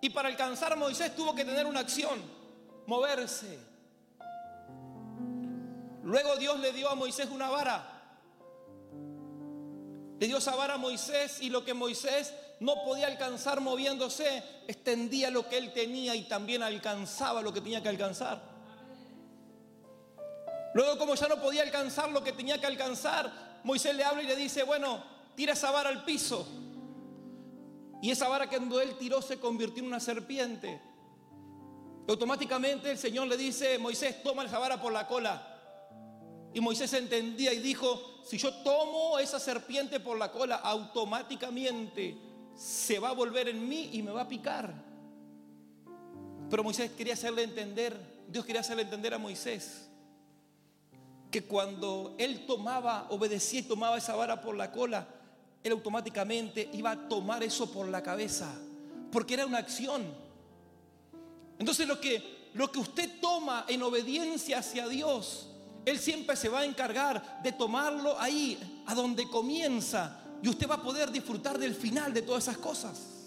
Y 0.00 0.10
para 0.10 0.28
alcanzar 0.28 0.72
a 0.72 0.76
Moisés 0.76 1.14
tuvo 1.16 1.34
que 1.34 1.44
tener 1.44 1.66
una 1.66 1.80
acción, 1.80 2.20
moverse. 2.86 3.58
Luego 6.04 6.36
Dios 6.36 6.58
le 6.60 6.72
dio 6.72 6.88
a 6.88 6.94
Moisés 6.94 7.28
una 7.30 7.50
vara. 7.50 7.94
Le 10.20 10.26
dio 10.26 10.38
esa 10.38 10.54
vara 10.54 10.74
a 10.74 10.78
Moisés 10.78 11.38
y 11.40 11.50
lo 11.50 11.64
que 11.64 11.74
Moisés 11.74 12.32
no 12.60 12.82
podía 12.84 13.06
alcanzar 13.06 13.60
moviéndose, 13.60 14.42
extendía 14.66 15.30
lo 15.30 15.48
que 15.48 15.58
él 15.58 15.72
tenía 15.72 16.14
y 16.16 16.22
también 16.22 16.62
alcanzaba 16.62 17.40
lo 17.40 17.52
que 17.52 17.60
tenía 17.60 17.82
que 17.82 17.88
alcanzar. 17.88 18.40
Luego 20.74 20.98
como 20.98 21.14
ya 21.14 21.28
no 21.28 21.40
podía 21.40 21.62
alcanzar 21.62 22.10
lo 22.10 22.22
que 22.22 22.32
tenía 22.32 22.60
que 22.60 22.66
alcanzar, 22.66 23.60
Moisés 23.64 23.94
le 23.94 24.04
habla 24.04 24.22
y 24.22 24.26
le 24.26 24.36
dice, 24.36 24.62
bueno, 24.64 25.02
tira 25.34 25.52
esa 25.52 25.70
vara 25.70 25.88
al 25.88 26.04
piso. 26.04 26.46
Y 28.02 28.10
esa 28.10 28.28
vara 28.28 28.48
que 28.48 28.56
cuando 28.56 28.80
él 28.80 28.96
tiró 28.98 29.22
se 29.22 29.38
convirtió 29.38 29.82
en 29.82 29.88
una 29.88 30.00
serpiente. 30.00 30.80
Automáticamente 32.08 32.90
el 32.90 32.98
Señor 32.98 33.28
le 33.28 33.36
dice, 33.36 33.78
Moisés, 33.78 34.22
toma 34.22 34.44
esa 34.44 34.58
vara 34.58 34.80
por 34.80 34.92
la 34.92 35.06
cola. 35.06 35.54
Y 36.54 36.60
Moisés 36.60 36.92
entendía 36.94 37.52
y 37.52 37.58
dijo, 37.58 38.22
si 38.24 38.38
yo 38.38 38.52
tomo 38.62 39.18
esa 39.18 39.38
serpiente 39.38 40.00
por 40.00 40.16
la 40.16 40.32
cola, 40.32 40.56
automáticamente 40.56 42.27
se 42.58 42.98
va 42.98 43.10
a 43.10 43.12
volver 43.12 43.48
en 43.48 43.68
mí 43.68 43.90
y 43.92 44.02
me 44.02 44.10
va 44.10 44.22
a 44.22 44.28
picar. 44.28 44.74
Pero 46.50 46.64
Moisés 46.64 46.90
quería 46.90 47.14
hacerle 47.14 47.44
entender, 47.44 47.96
Dios 48.26 48.44
quería 48.44 48.62
hacerle 48.62 48.82
entender 48.82 49.14
a 49.14 49.18
Moisés 49.18 49.88
que 51.30 51.44
cuando 51.44 52.16
él 52.18 52.46
tomaba, 52.46 53.06
obedecía 53.10 53.60
y 53.60 53.62
tomaba 53.62 53.98
esa 53.98 54.16
vara 54.16 54.40
por 54.40 54.56
la 54.56 54.72
cola, 54.72 55.06
él 55.62 55.72
automáticamente 55.72 56.68
iba 56.72 56.90
a 56.90 57.08
tomar 57.08 57.44
eso 57.44 57.70
por 57.70 57.86
la 57.86 58.02
cabeza, 58.02 58.52
porque 59.12 59.34
era 59.34 59.46
una 59.46 59.58
acción. 59.58 60.02
Entonces 61.60 61.86
lo 61.86 62.00
que, 62.00 62.50
lo 62.54 62.72
que 62.72 62.80
usted 62.80 63.20
toma 63.20 63.66
en 63.68 63.82
obediencia 63.82 64.58
hacia 64.58 64.88
Dios, 64.88 65.48
Él 65.84 65.98
siempre 65.98 66.34
se 66.34 66.48
va 66.48 66.60
a 66.60 66.64
encargar 66.64 67.40
de 67.42 67.52
tomarlo 67.52 68.18
ahí, 68.18 68.82
a 68.86 68.94
donde 68.94 69.28
comienza, 69.28 70.27
y 70.42 70.48
usted 70.48 70.68
va 70.68 70.76
a 70.76 70.82
poder 70.82 71.10
disfrutar 71.10 71.58
del 71.58 71.74
final 71.74 72.12
de 72.12 72.22
todas 72.22 72.44
esas 72.44 72.58
cosas. 72.58 73.18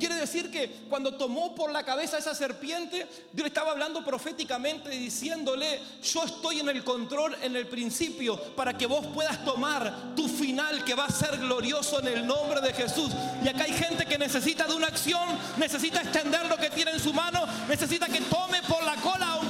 Quiere 0.00 0.14
decir 0.14 0.50
que 0.50 0.86
cuando 0.88 1.14
tomó 1.14 1.54
por 1.54 1.70
la 1.70 1.84
cabeza 1.84 2.16
esa 2.16 2.34
serpiente, 2.34 3.06
Dios 3.34 3.46
estaba 3.46 3.72
hablando 3.72 4.02
proféticamente 4.02 4.88
diciéndole, 4.88 5.78
yo 6.02 6.24
estoy 6.24 6.60
en 6.60 6.70
el 6.70 6.82
control 6.82 7.36
en 7.42 7.54
el 7.54 7.66
principio 7.66 8.40
para 8.56 8.78
que 8.78 8.86
vos 8.86 9.06
puedas 9.08 9.44
tomar 9.44 10.14
tu 10.16 10.26
final 10.26 10.84
que 10.84 10.94
va 10.94 11.04
a 11.04 11.10
ser 11.10 11.36
glorioso 11.36 12.00
en 12.00 12.08
el 12.08 12.26
nombre 12.26 12.62
de 12.62 12.72
Jesús. 12.72 13.12
Y 13.44 13.48
acá 13.48 13.64
hay 13.64 13.74
gente 13.74 14.06
que 14.06 14.16
necesita 14.16 14.66
de 14.66 14.74
una 14.74 14.86
acción, 14.86 15.38
necesita 15.58 16.00
extender 16.00 16.46
lo 16.46 16.56
que 16.56 16.70
tiene 16.70 16.92
en 16.92 17.00
su 17.00 17.12
mano, 17.12 17.46
necesita 17.68 18.06
que 18.06 18.22
tome 18.22 18.62
por 18.62 18.82
la 18.82 18.96
cola 18.96 19.32
aunque 19.32 19.49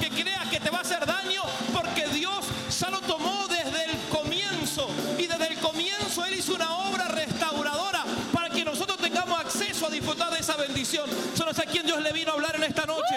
bendición. 10.71 11.09
Yo 11.37 11.45
no 11.45 11.53
sé 11.53 11.63
a 11.63 11.65
quién 11.65 11.85
Dios 11.85 12.01
le 12.01 12.11
vino 12.13 12.31
a 12.31 12.33
hablar 12.35 12.55
en 12.55 12.63
esta 12.63 12.85
noche. 12.85 13.15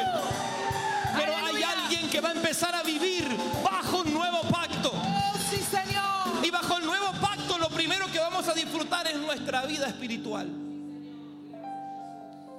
Pero 1.16 1.32
hay 1.37 1.62
alguien 1.62 2.11
que 2.11 2.20
va 2.20 2.30
a 2.30 2.32
empezar 2.32 2.75
a 2.75 2.82
vivir 2.82 3.28
bajo 3.62 4.00
un 4.00 4.12
nuevo 4.12 4.40
pacto. 4.50 4.90
Oh, 4.92 5.34
sí, 5.50 5.58
Señor. 5.58 6.44
Y 6.44 6.50
bajo 6.50 6.78
el 6.78 6.84
nuevo 6.84 7.12
pacto 7.20 7.56
lo 7.58 7.68
primero 7.68 8.06
que 8.11 8.18
vamos 8.18 8.49
a 8.49 8.54
disfrutar 8.54 9.06
es 9.06 9.16
nuestra 9.16 9.64
vida 9.66 9.87
espiritual. 9.87 10.49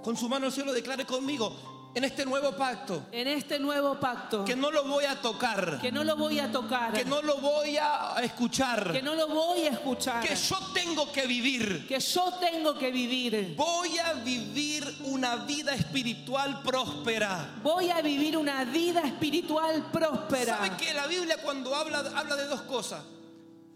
Con 0.01 0.15
su 0.15 0.29
mano 0.29 0.45
al 0.45 0.51
cielo 0.51 0.71
declare 0.71 1.05
conmigo, 1.05 1.84
en 1.95 2.03
este 2.03 2.25
nuevo 2.25 2.51
pacto, 2.51 3.05
En 3.13 3.25
este 3.27 3.57
nuevo 3.57 3.97
pacto, 3.97 4.43
que 4.43 4.55
no 4.55 4.69
lo 4.69 4.83
voy 4.83 5.05
a 5.05 5.21
tocar, 5.21 5.79
que 5.81 5.93
no 5.93 6.03
lo 6.03 6.17
voy 6.17 6.39
a 6.39 6.51
tocar, 6.51 6.91
que 6.91 7.05
no 7.05 7.21
lo 7.21 7.37
voy 7.37 7.77
a 7.77 8.15
escuchar, 8.21 8.91
que 8.91 9.01
no 9.01 9.15
lo 9.15 9.29
voy 9.29 9.61
a 9.61 9.69
escuchar, 9.71 10.21
que 10.27 10.35
yo 10.35 10.57
tengo 10.73 11.09
que 11.13 11.25
vivir. 11.25 11.87
que 11.87 11.97
yo 11.99 12.33
tengo 12.33 12.77
que 12.77 12.91
vivir. 12.91 13.55
Voy 13.55 13.97
a 13.97 14.11
vivir 14.13 14.83
una 15.05 15.37
vida 15.37 15.73
espiritual 15.73 16.61
próspera. 16.63 17.55
Voy 17.63 17.89
a 17.89 18.01
vivir 18.01 18.37
una 18.37 18.65
vida 18.65 19.01
espiritual 19.01 19.75
¿Sabe 19.75 19.91
próspera. 19.93 20.77
que 20.77 20.93
la 20.93 21.07
Biblia 21.07 21.37
cuando 21.41 21.73
habla, 21.73 21.99
habla 22.13 22.35
de 22.35 22.47
dos 22.47 22.63
cosas? 22.63 23.01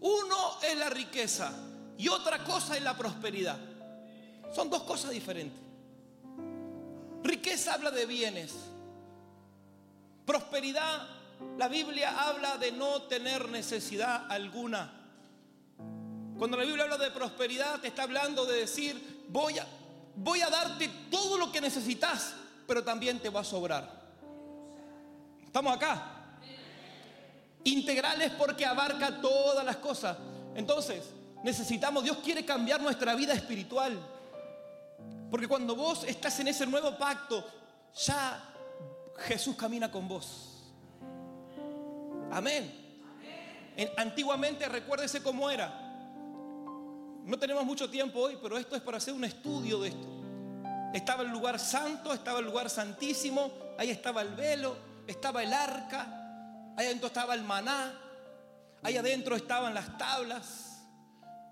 Uno 0.00 0.58
es 0.62 0.76
la 0.76 0.90
riqueza 0.90 1.52
y 1.96 2.08
otra 2.08 2.44
cosa 2.44 2.76
es 2.76 2.82
la 2.82 2.94
prosperidad. 2.96 3.56
Son 4.54 4.68
dos 4.68 4.82
cosas 4.82 5.10
diferentes. 5.10 5.69
Riqueza 7.22 7.74
habla 7.74 7.90
de 7.90 8.06
bienes. 8.06 8.54
Prosperidad, 10.24 11.06
la 11.58 11.68
Biblia 11.68 12.28
habla 12.28 12.56
de 12.56 12.72
no 12.72 13.02
tener 13.02 13.48
necesidad 13.48 14.30
alguna. 14.30 14.92
Cuando 16.38 16.56
la 16.56 16.64
Biblia 16.64 16.84
habla 16.84 16.96
de 16.96 17.10
prosperidad, 17.10 17.80
te 17.80 17.88
está 17.88 18.04
hablando 18.04 18.46
de 18.46 18.60
decir, 18.60 19.24
voy 19.28 19.58
a, 19.58 19.66
voy 20.16 20.40
a 20.40 20.48
darte 20.48 20.88
todo 21.10 21.36
lo 21.36 21.52
que 21.52 21.60
necesitas, 21.60 22.34
pero 22.66 22.82
también 22.82 23.18
te 23.18 23.28
va 23.28 23.40
a 23.40 23.44
sobrar. 23.44 24.00
¿Estamos 25.44 25.76
acá? 25.76 26.20
Integral 27.64 28.22
es 28.22 28.32
porque 28.32 28.64
abarca 28.64 29.20
todas 29.20 29.64
las 29.64 29.76
cosas. 29.76 30.16
Entonces, 30.54 31.04
necesitamos, 31.42 32.04
Dios 32.04 32.18
quiere 32.24 32.44
cambiar 32.44 32.80
nuestra 32.80 33.14
vida 33.14 33.34
espiritual. 33.34 33.98
Porque 35.30 35.46
cuando 35.46 35.76
vos 35.76 36.04
estás 36.04 36.38
en 36.40 36.48
ese 36.48 36.66
nuevo 36.66 36.96
pacto, 36.98 37.44
ya 38.04 38.42
Jesús 39.18 39.54
camina 39.56 39.90
con 39.90 40.08
vos. 40.08 40.72
Amén. 42.32 42.72
En- 43.76 43.90
antiguamente, 43.96 44.68
recuérdese 44.68 45.22
cómo 45.22 45.50
era. 45.50 45.68
No 47.24 47.38
tenemos 47.38 47.64
mucho 47.64 47.88
tiempo 47.88 48.20
hoy, 48.20 48.38
pero 48.42 48.58
esto 48.58 48.74
es 48.74 48.82
para 48.82 48.96
hacer 48.96 49.14
un 49.14 49.24
estudio 49.24 49.80
de 49.80 49.88
esto. 49.90 50.08
Estaba 50.92 51.22
el 51.22 51.28
lugar 51.30 51.58
santo, 51.58 52.12
estaba 52.12 52.40
el 52.40 52.46
lugar 52.46 52.68
santísimo, 52.68 53.52
ahí 53.78 53.90
estaba 53.90 54.22
el 54.22 54.30
velo, 54.34 54.76
estaba 55.06 55.42
el 55.42 55.52
arca. 55.52 56.16
ahí 56.76 56.86
adentro 56.86 57.08
estaba 57.08 57.34
el 57.34 57.42
maná, 57.42 57.92
ahí 58.82 58.96
adentro 58.96 59.36
estaban 59.36 59.74
las 59.74 59.98
tablas, 59.98 60.82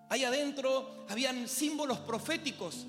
ahí 0.09 0.25
adentro 0.25 1.05
habían 1.09 1.47
símbolos 1.47 1.99
proféticos 1.99 2.87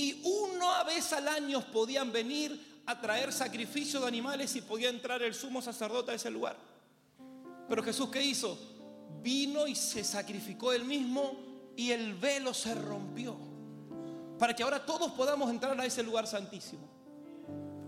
y 0.00 0.18
una 0.24 0.82
vez 0.84 1.12
al 1.12 1.28
año 1.28 1.60
podían 1.60 2.10
venir 2.10 2.82
a 2.86 2.98
traer 2.98 3.30
sacrificio 3.34 4.00
de 4.00 4.08
animales 4.08 4.56
y 4.56 4.62
podía 4.62 4.88
entrar 4.88 5.22
el 5.22 5.34
sumo 5.34 5.60
sacerdote 5.60 6.10
a 6.10 6.14
ese 6.14 6.30
lugar. 6.30 6.56
Pero 7.68 7.82
Jesús 7.82 8.08
¿qué 8.08 8.24
hizo? 8.24 8.58
Vino 9.22 9.66
y 9.66 9.74
se 9.74 10.02
sacrificó 10.02 10.72
él 10.72 10.86
mismo 10.86 11.72
y 11.76 11.90
el 11.90 12.14
velo 12.14 12.54
se 12.54 12.74
rompió. 12.74 13.36
Para 14.38 14.56
que 14.56 14.62
ahora 14.62 14.86
todos 14.86 15.12
podamos 15.12 15.50
entrar 15.50 15.78
a 15.78 15.84
ese 15.84 16.02
lugar 16.02 16.26
santísimo. 16.26 16.88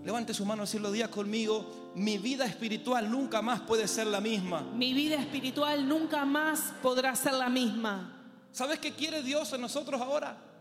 Levante 0.04 0.34
su 0.34 0.44
mano 0.44 0.64
y 0.70 0.78
lo 0.80 0.92
día 0.92 1.10
conmigo. 1.10 1.92
Mi 1.94 2.18
vida 2.18 2.44
espiritual 2.44 3.10
nunca 3.10 3.40
más 3.40 3.62
puede 3.62 3.88
ser 3.88 4.06
la 4.06 4.20
misma. 4.20 4.60
Mi 4.60 4.92
vida 4.92 5.16
espiritual 5.16 5.88
nunca 5.88 6.26
más 6.26 6.74
podrá 6.82 7.16
ser 7.16 7.32
la 7.32 7.48
misma. 7.48 8.22
¿Sabes 8.52 8.80
qué 8.80 8.92
quiere 8.92 9.22
Dios 9.22 9.50
en 9.54 9.62
nosotros 9.62 9.98
ahora? 9.98 10.51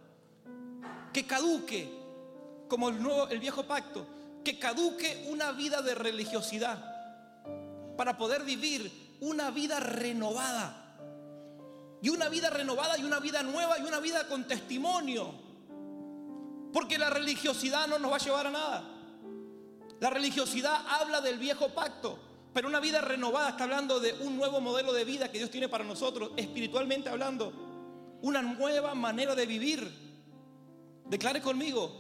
Que 1.14 1.26
caduque, 1.26 1.90
como 2.68 2.90
el, 2.90 3.02
nuevo, 3.02 3.28
el 3.28 3.40
viejo 3.40 3.64
pacto, 3.64 4.06
que 4.44 4.58
caduque 4.58 5.28
una 5.30 5.52
vida 5.52 5.82
de 5.82 5.96
religiosidad 5.96 6.92
para 7.98 8.18
poder 8.18 8.44
vivir 8.44 8.92
una 9.22 9.52
vida 9.52 9.80
renovada. 9.80 10.78
Y 12.02 12.10
una 12.10 12.30
vida 12.30 12.50
renovada 12.50 12.98
y 12.98 13.04
una 13.04 13.20
vida 13.20 13.44
nueva 13.44 13.78
y 13.78 13.84
una 13.84 14.00
vida 14.00 14.28
con 14.28 14.48
testimonio. 14.48 15.34
Porque 16.74 16.98
la 16.98 17.10
religiosidad 17.10 17.88
no 17.88 18.00
nos 18.00 18.12
va 18.12 18.16
a 18.16 18.20
llevar 18.20 18.48
a 18.48 18.52
nada. 18.52 18.84
La 20.00 20.10
religiosidad 20.10 20.84
habla 20.88 21.22
del 21.22 21.38
viejo 21.38 21.70
pacto, 21.70 22.18
pero 22.54 22.68
una 22.68 22.80
vida 22.80 23.02
renovada 23.02 23.50
está 23.50 23.66
hablando 23.66 24.00
de 24.00 24.14
un 24.14 24.36
nuevo 24.36 24.60
modelo 24.60 24.94
de 24.94 25.06
vida 25.06 25.32
que 25.32 25.38
Dios 25.38 25.52
tiene 25.52 25.70
para 25.70 25.84
nosotros, 25.84 26.32
espiritualmente 26.38 27.10
hablando. 27.10 28.18
Una 28.24 28.42
nueva 28.42 28.96
manera 28.96 29.36
de 29.36 29.46
vivir. 29.46 30.11
Declare 31.10 31.42
conmigo, 31.42 31.92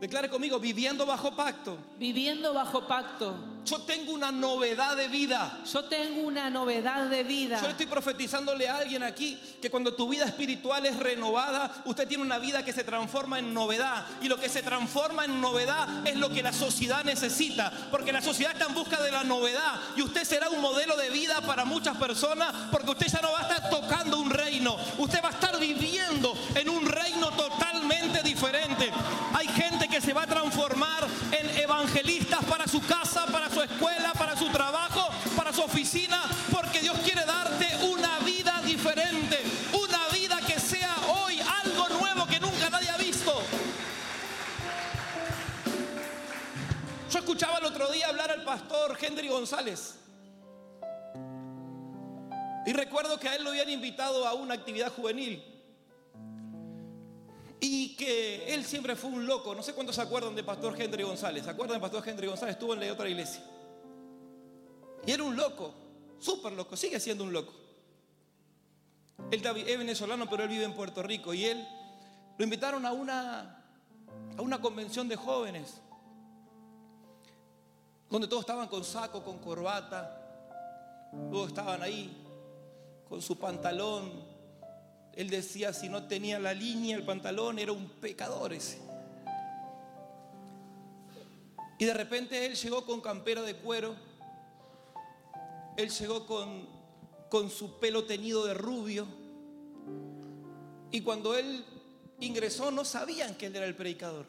declare 0.00 0.28
conmigo, 0.28 0.58
viviendo 0.58 1.04
bajo 1.06 1.34
pacto. 1.36 1.78
Viviendo 1.98 2.54
bajo 2.54 2.86
pacto. 2.86 3.56
Yo 3.66 3.80
tengo 3.80 4.12
una 4.12 4.30
novedad 4.30 4.96
de 4.96 5.08
vida. 5.08 5.58
Yo 5.70 5.84
tengo 5.86 6.22
una 6.22 6.48
novedad 6.48 7.10
de 7.10 7.24
vida. 7.24 7.60
Yo 7.60 7.68
estoy 7.68 7.86
profetizándole 7.86 8.68
a 8.68 8.76
alguien 8.76 9.02
aquí 9.02 9.36
que 9.60 9.70
cuando 9.70 9.92
tu 9.92 10.08
vida 10.08 10.24
espiritual 10.24 10.86
es 10.86 10.96
renovada, 10.96 11.82
usted 11.84 12.06
tiene 12.06 12.22
una 12.22 12.38
vida 12.38 12.64
que 12.64 12.72
se 12.72 12.84
transforma 12.84 13.40
en 13.40 13.52
novedad. 13.52 14.06
Y 14.22 14.28
lo 14.28 14.38
que 14.38 14.48
se 14.48 14.62
transforma 14.62 15.24
en 15.24 15.40
novedad 15.40 16.06
es 16.06 16.14
lo 16.14 16.30
que 16.30 16.44
la 16.44 16.52
sociedad 16.52 17.02
necesita. 17.02 17.72
Porque 17.90 18.12
la 18.12 18.22
sociedad 18.22 18.52
está 18.52 18.66
en 18.66 18.74
busca 18.74 19.02
de 19.02 19.10
la 19.10 19.24
novedad. 19.24 19.80
Y 19.96 20.02
usted 20.02 20.22
será 20.22 20.48
un 20.48 20.60
modelo 20.60 20.96
de 20.96 21.10
vida 21.10 21.40
para 21.40 21.64
muchas 21.64 21.96
personas 21.96 22.54
porque 22.70 22.92
usted 22.92 23.08
ya 23.08 23.20
no 23.20 23.32
va 23.32 23.40
a 23.40 23.42
estar 23.42 23.68
tocando 23.68 24.20
un 24.20 24.30
reino. 24.30 24.76
Usted 24.98 25.20
va 25.24 25.30
a 25.30 25.32
estar 25.32 25.58
viviendo 25.58 25.85
evangelistas 31.86 32.44
para 32.44 32.66
su 32.66 32.80
casa, 32.80 33.26
para 33.26 33.48
su 33.48 33.62
escuela, 33.62 34.12
para 34.12 34.36
su 34.36 34.48
trabajo, 34.48 35.08
para 35.36 35.52
su 35.52 35.62
oficina, 35.62 36.22
porque 36.52 36.80
Dios 36.80 36.96
quiere 37.04 37.24
darte 37.24 37.66
una 37.86 38.18
vida 38.20 38.60
diferente, 38.64 39.38
una 39.72 40.08
vida 40.08 40.40
que 40.46 40.58
sea 40.58 40.94
hoy 41.08 41.38
algo 41.64 41.88
nuevo 42.00 42.26
que 42.26 42.40
nunca 42.40 42.70
nadie 42.70 42.90
ha 42.90 42.96
visto. 42.96 43.40
Yo 47.10 47.18
escuchaba 47.18 47.58
el 47.58 47.66
otro 47.66 47.90
día 47.92 48.08
hablar 48.08 48.30
al 48.30 48.42
pastor 48.42 48.98
Henry 49.00 49.28
González. 49.28 49.94
Y 52.66 52.72
recuerdo 52.72 53.20
que 53.20 53.28
a 53.28 53.36
él 53.36 53.44
lo 53.44 53.50
habían 53.50 53.70
invitado 53.70 54.26
a 54.26 54.34
una 54.34 54.54
actividad 54.54 54.92
juvenil. 54.92 55.55
Y 57.60 57.96
que 57.96 58.54
él 58.54 58.64
siempre 58.64 58.96
fue 58.96 59.10
un 59.10 59.26
loco. 59.26 59.54
No 59.54 59.62
sé 59.62 59.72
cuántos 59.72 59.96
se 59.96 60.02
acuerdan 60.02 60.34
de 60.34 60.44
Pastor 60.44 60.80
Henry 60.80 61.02
González. 61.02 61.44
¿Se 61.44 61.50
acuerdan 61.50 61.76
de 61.76 61.80
Pastor 61.80 62.06
Henry 62.06 62.26
González? 62.26 62.54
Estuvo 62.54 62.74
en 62.74 62.80
la 62.80 62.92
otra 62.92 63.08
iglesia. 63.08 63.42
Y 65.06 65.12
era 65.12 65.22
un 65.22 65.36
loco, 65.36 65.72
súper 66.18 66.52
loco, 66.52 66.76
sigue 66.76 66.98
siendo 66.98 67.24
un 67.24 67.32
loco. 67.32 67.52
Él 69.30 69.42
es 69.66 69.78
venezolano, 69.78 70.28
pero 70.28 70.42
él 70.42 70.48
vive 70.48 70.64
en 70.64 70.74
Puerto 70.74 71.02
Rico. 71.02 71.32
Y 71.32 71.44
él 71.44 71.66
lo 72.36 72.44
invitaron 72.44 72.84
a 72.84 72.92
una, 72.92 73.64
a 74.36 74.42
una 74.42 74.60
convención 74.60 75.08
de 75.08 75.16
jóvenes. 75.16 75.80
Donde 78.10 78.28
todos 78.28 78.40
estaban 78.40 78.68
con 78.68 78.84
saco, 78.84 79.22
con 79.22 79.38
corbata. 79.38 80.22
Todos 81.30 81.48
estaban 81.48 81.82
ahí 81.82 82.24
con 83.08 83.22
su 83.22 83.38
pantalón. 83.38 84.35
Él 85.16 85.30
decía, 85.30 85.72
si 85.72 85.88
no 85.88 86.06
tenía 86.06 86.38
la 86.38 86.52
línea 86.52 86.94
el 86.94 87.04
pantalón, 87.04 87.58
era 87.58 87.72
un 87.72 87.88
pecador 87.88 88.52
ese. 88.52 88.78
Y 91.78 91.86
de 91.86 91.94
repente 91.94 92.44
él 92.44 92.54
llegó 92.54 92.84
con 92.84 93.00
campera 93.00 93.40
de 93.42 93.56
cuero. 93.56 93.96
Él 95.78 95.90
llegó 95.90 96.26
con, 96.26 96.68
con 97.30 97.50
su 97.50 97.78
pelo 97.78 98.04
teñido 98.04 98.44
de 98.44 98.54
rubio. 98.54 99.06
Y 100.90 101.00
cuando 101.00 101.34
él 101.34 101.64
ingresó 102.20 102.70
no 102.70 102.84
sabían 102.84 103.34
que 103.34 103.46
él 103.46 103.56
era 103.56 103.66
el 103.66 103.74
predicador. 103.74 104.26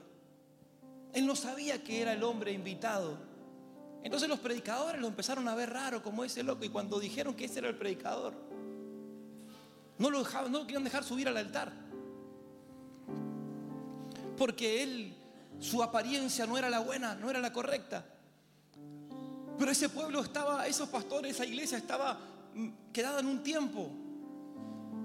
Él 1.13 1.25
no 1.25 1.35
sabía 1.35 1.83
que 1.83 2.01
era 2.01 2.13
el 2.13 2.23
hombre 2.23 2.53
invitado. 2.53 3.17
Entonces 4.03 4.29
los 4.29 4.39
predicadores 4.39 5.01
lo 5.01 5.07
empezaron 5.07 5.47
a 5.49 5.55
ver 5.55 5.69
raro 5.71 6.01
como 6.01 6.23
ese 6.23 6.43
loco. 6.43 6.63
Y 6.63 6.69
cuando 6.69 6.99
dijeron 6.99 7.33
que 7.33 7.45
ese 7.45 7.59
era 7.59 7.69
el 7.69 7.77
predicador, 7.77 8.46
no 9.99 10.09
lo, 10.09 10.19
dejaban, 10.19 10.51
no 10.51 10.59
lo 10.59 10.65
querían 10.65 10.83
dejar 10.83 11.03
subir 11.03 11.27
al 11.27 11.37
altar. 11.37 11.71
Porque 14.37 14.83
él, 14.83 15.13
su 15.59 15.81
apariencia 15.81 16.45
no 16.45 16.57
era 16.57 16.69
la 16.69 16.79
buena, 16.79 17.15
no 17.15 17.29
era 17.29 17.39
la 17.39 17.51
correcta. 17.51 18.05
Pero 19.57 19.71
ese 19.71 19.89
pueblo 19.89 20.21
estaba, 20.21 20.67
esos 20.67 20.87
pastores, 20.89 21.31
esa 21.31 21.45
iglesia 21.45 21.79
estaba 21.79 22.19
mm, 22.53 22.69
quedada 22.93 23.19
en 23.19 23.25
un 23.25 23.41
tiempo. 23.41 23.89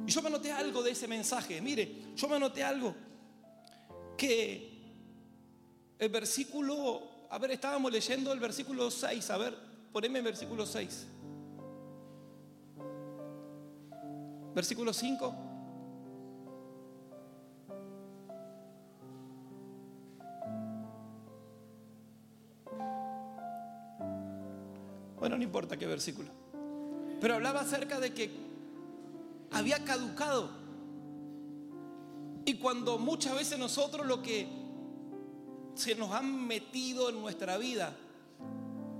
Y 0.07 0.11
yo 0.11 0.21
me 0.21 0.29
anoté 0.29 0.53
algo 0.53 0.83
de 0.83 0.91
ese 0.91 1.09
mensaje. 1.09 1.61
Mire, 1.61 2.13
yo 2.15 2.29
me 2.29 2.37
anoté 2.37 2.63
algo. 2.63 2.95
Que 4.17 4.73
el 5.99 6.09
versículo, 6.11 7.27
a 7.31 7.39
ver, 7.39 7.53
estábamos 7.53 7.91
leyendo 7.91 8.33
el 8.33 8.41
versículo 8.41 8.91
6. 8.91 9.31
A 9.31 9.39
ver, 9.39 9.57
poneme 9.91 10.19
el 10.19 10.25
versículo 10.25 10.67
6. 10.67 11.07
Versículo 14.55 14.93
5. 14.93 15.35
Bueno, 25.19 25.37
no 25.37 25.43
importa 25.43 25.77
qué 25.77 25.87
versículo. 25.87 26.31
Pero 27.21 27.35
hablaba 27.35 27.61
acerca 27.61 28.01
de 28.01 28.13
que 28.13 28.31
había 29.53 29.85
caducado. 29.85 30.51
Y 32.45 32.55
cuando 32.55 32.99
muchas 32.99 33.35
veces 33.35 33.59
nosotros 33.59 34.07
lo 34.07 34.21
que 34.21 34.49
se 35.75 35.95
nos 35.95 36.11
han 36.11 36.47
metido 36.47 37.09
en 37.09 37.21
nuestra 37.21 37.57
vida 37.57 37.97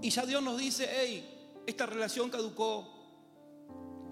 y 0.03 0.11
ya 0.11 0.27
Dios 0.27 0.43
nos 0.43 0.59
dice, 0.59 0.89
hey, 0.91 1.63
esta 1.65 1.87
relación 1.87 2.29
caducó, 2.29 2.93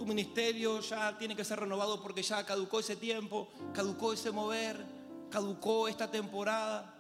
tu 0.01 0.07
ministerio 0.07 0.81
ya 0.81 1.19
tiene 1.19 1.37
que 1.37 1.45
ser 1.45 1.61
renovado 1.61 2.01
porque 2.01 2.23
ya 2.23 2.43
caducó 2.47 2.81
ese 2.81 2.97
tiempo, 2.97 3.49
caducó 3.75 4.15
ese 4.15 4.31
mover, 4.31 4.83
caducó 5.29 5.89
esta 5.89 6.11
temporada. 6.11 6.99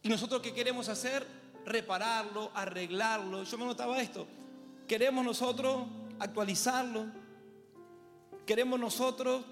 Y 0.00 0.08
nosotros 0.08 0.40
qué 0.40 0.54
queremos 0.54 0.88
hacer? 0.88 1.26
Repararlo, 1.66 2.50
arreglarlo. 2.54 3.42
Yo 3.42 3.58
me 3.58 3.66
notaba 3.66 4.00
esto. 4.00 4.26
Queremos 4.86 5.22
nosotros 5.22 5.86
actualizarlo. 6.18 7.04
Queremos 8.46 8.80
nosotros 8.80 9.44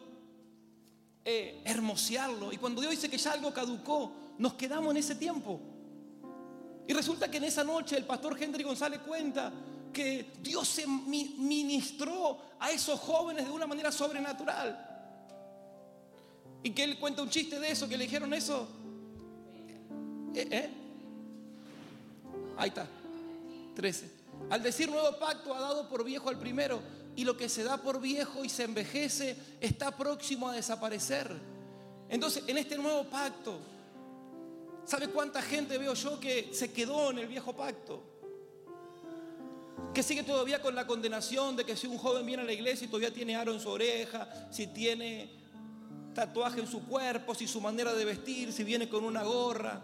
eh, 1.23 1.61
hermosearlo. 1.67 2.51
Y 2.51 2.57
cuando 2.57 2.81
Dios 2.81 2.93
dice 2.93 3.11
que 3.11 3.19
ya 3.19 3.33
algo 3.33 3.53
caducó, 3.53 4.11
nos 4.39 4.55
quedamos 4.55 4.91
en 4.93 4.97
ese 4.97 5.17
tiempo. 5.17 5.61
Y 6.89 6.95
resulta 6.95 7.31
que 7.31 7.37
en 7.37 7.45
esa 7.45 7.63
noche 7.63 7.95
el 7.95 8.07
pastor 8.07 8.43
Henry 8.43 8.65
González 8.65 9.01
cuenta 9.01 9.53
que 9.97 10.31
Dios 10.43 10.69
se 10.69 10.87
ministró 10.87 12.39
a 12.61 12.71
esos 12.71 13.01
jóvenes 13.01 13.47
de 13.47 13.51
una 13.51 13.67
manera 13.67 13.91
sobrenatural. 13.91 14.79
Y 16.63 16.73
que 16.73 16.85
él 16.85 16.99
cuenta 16.99 17.23
un 17.23 17.31
chiste 17.31 17.59
de 17.59 17.71
eso, 17.71 17.89
que 17.89 17.97
le 17.97 18.05
dijeron 18.05 18.35
eso. 18.35 18.69
¿Eh? 20.35 20.49
¿Eh? 20.51 20.71
Ahí 22.59 22.69
está, 22.69 22.87
13. 23.75 24.11
Al 24.51 24.63
decir 24.63 24.91
nuevo 24.91 25.19
pacto 25.19 25.55
ha 25.55 25.61
dado 25.63 25.89
por 25.89 26.05
viejo 26.05 26.29
al 26.29 26.39
primero 26.39 26.83
y 27.17 27.25
lo 27.25 27.35
que 27.35 27.49
se 27.49 27.65
da 27.65 27.79
por 27.79 27.99
viejo 27.99 28.45
y 28.45 28.51
se 28.51 28.65
envejece 28.65 29.35
está 29.63 29.97
próximo 29.97 30.51
a 30.51 30.53
desaparecer. 30.53 31.35
Entonces, 32.11 32.45
en 32.47 32.59
este 32.59 32.77
nuevo 32.77 33.05
pacto, 33.05 33.59
¿sabe 34.85 35.09
cuánta 35.09 35.41
gente 35.41 35.79
veo 35.79 35.95
yo 35.95 36.21
que 36.21 36.51
se 36.53 36.71
quedó 36.71 37.13
en 37.13 37.21
el 37.21 37.29
viejo 37.29 37.57
pacto? 37.57 38.16
Que 39.93 40.03
sigue 40.03 40.23
todavía 40.23 40.61
con 40.61 40.75
la 40.75 40.87
condenación 40.87 41.57
de 41.57 41.65
que 41.65 41.77
si 41.77 41.87
un 41.87 41.99
joven 41.99 42.27
viene 42.27 42.43
a 42.43 42.47
la 42.47 42.53
iglesia 42.53 42.85
y 42.85 42.89
todavía 42.89 43.13
tiene 43.13 43.37
aro 43.37 43.53
en 43.53 43.61
su 43.61 43.69
oreja, 43.69 44.29
si 44.51 44.67
tiene 44.67 45.31
tatuaje 46.15 46.61
en 46.61 46.67
su 46.67 46.85
cuerpo, 46.87 47.35
si 47.35 47.47
su 47.47 47.61
manera 47.61 47.95
de 47.95 48.05
vestir, 48.05 48.53
si 48.53 48.65
viene 48.65 48.89
con 48.89 49.05
una 49.05 49.23
gorra. 49.23 49.83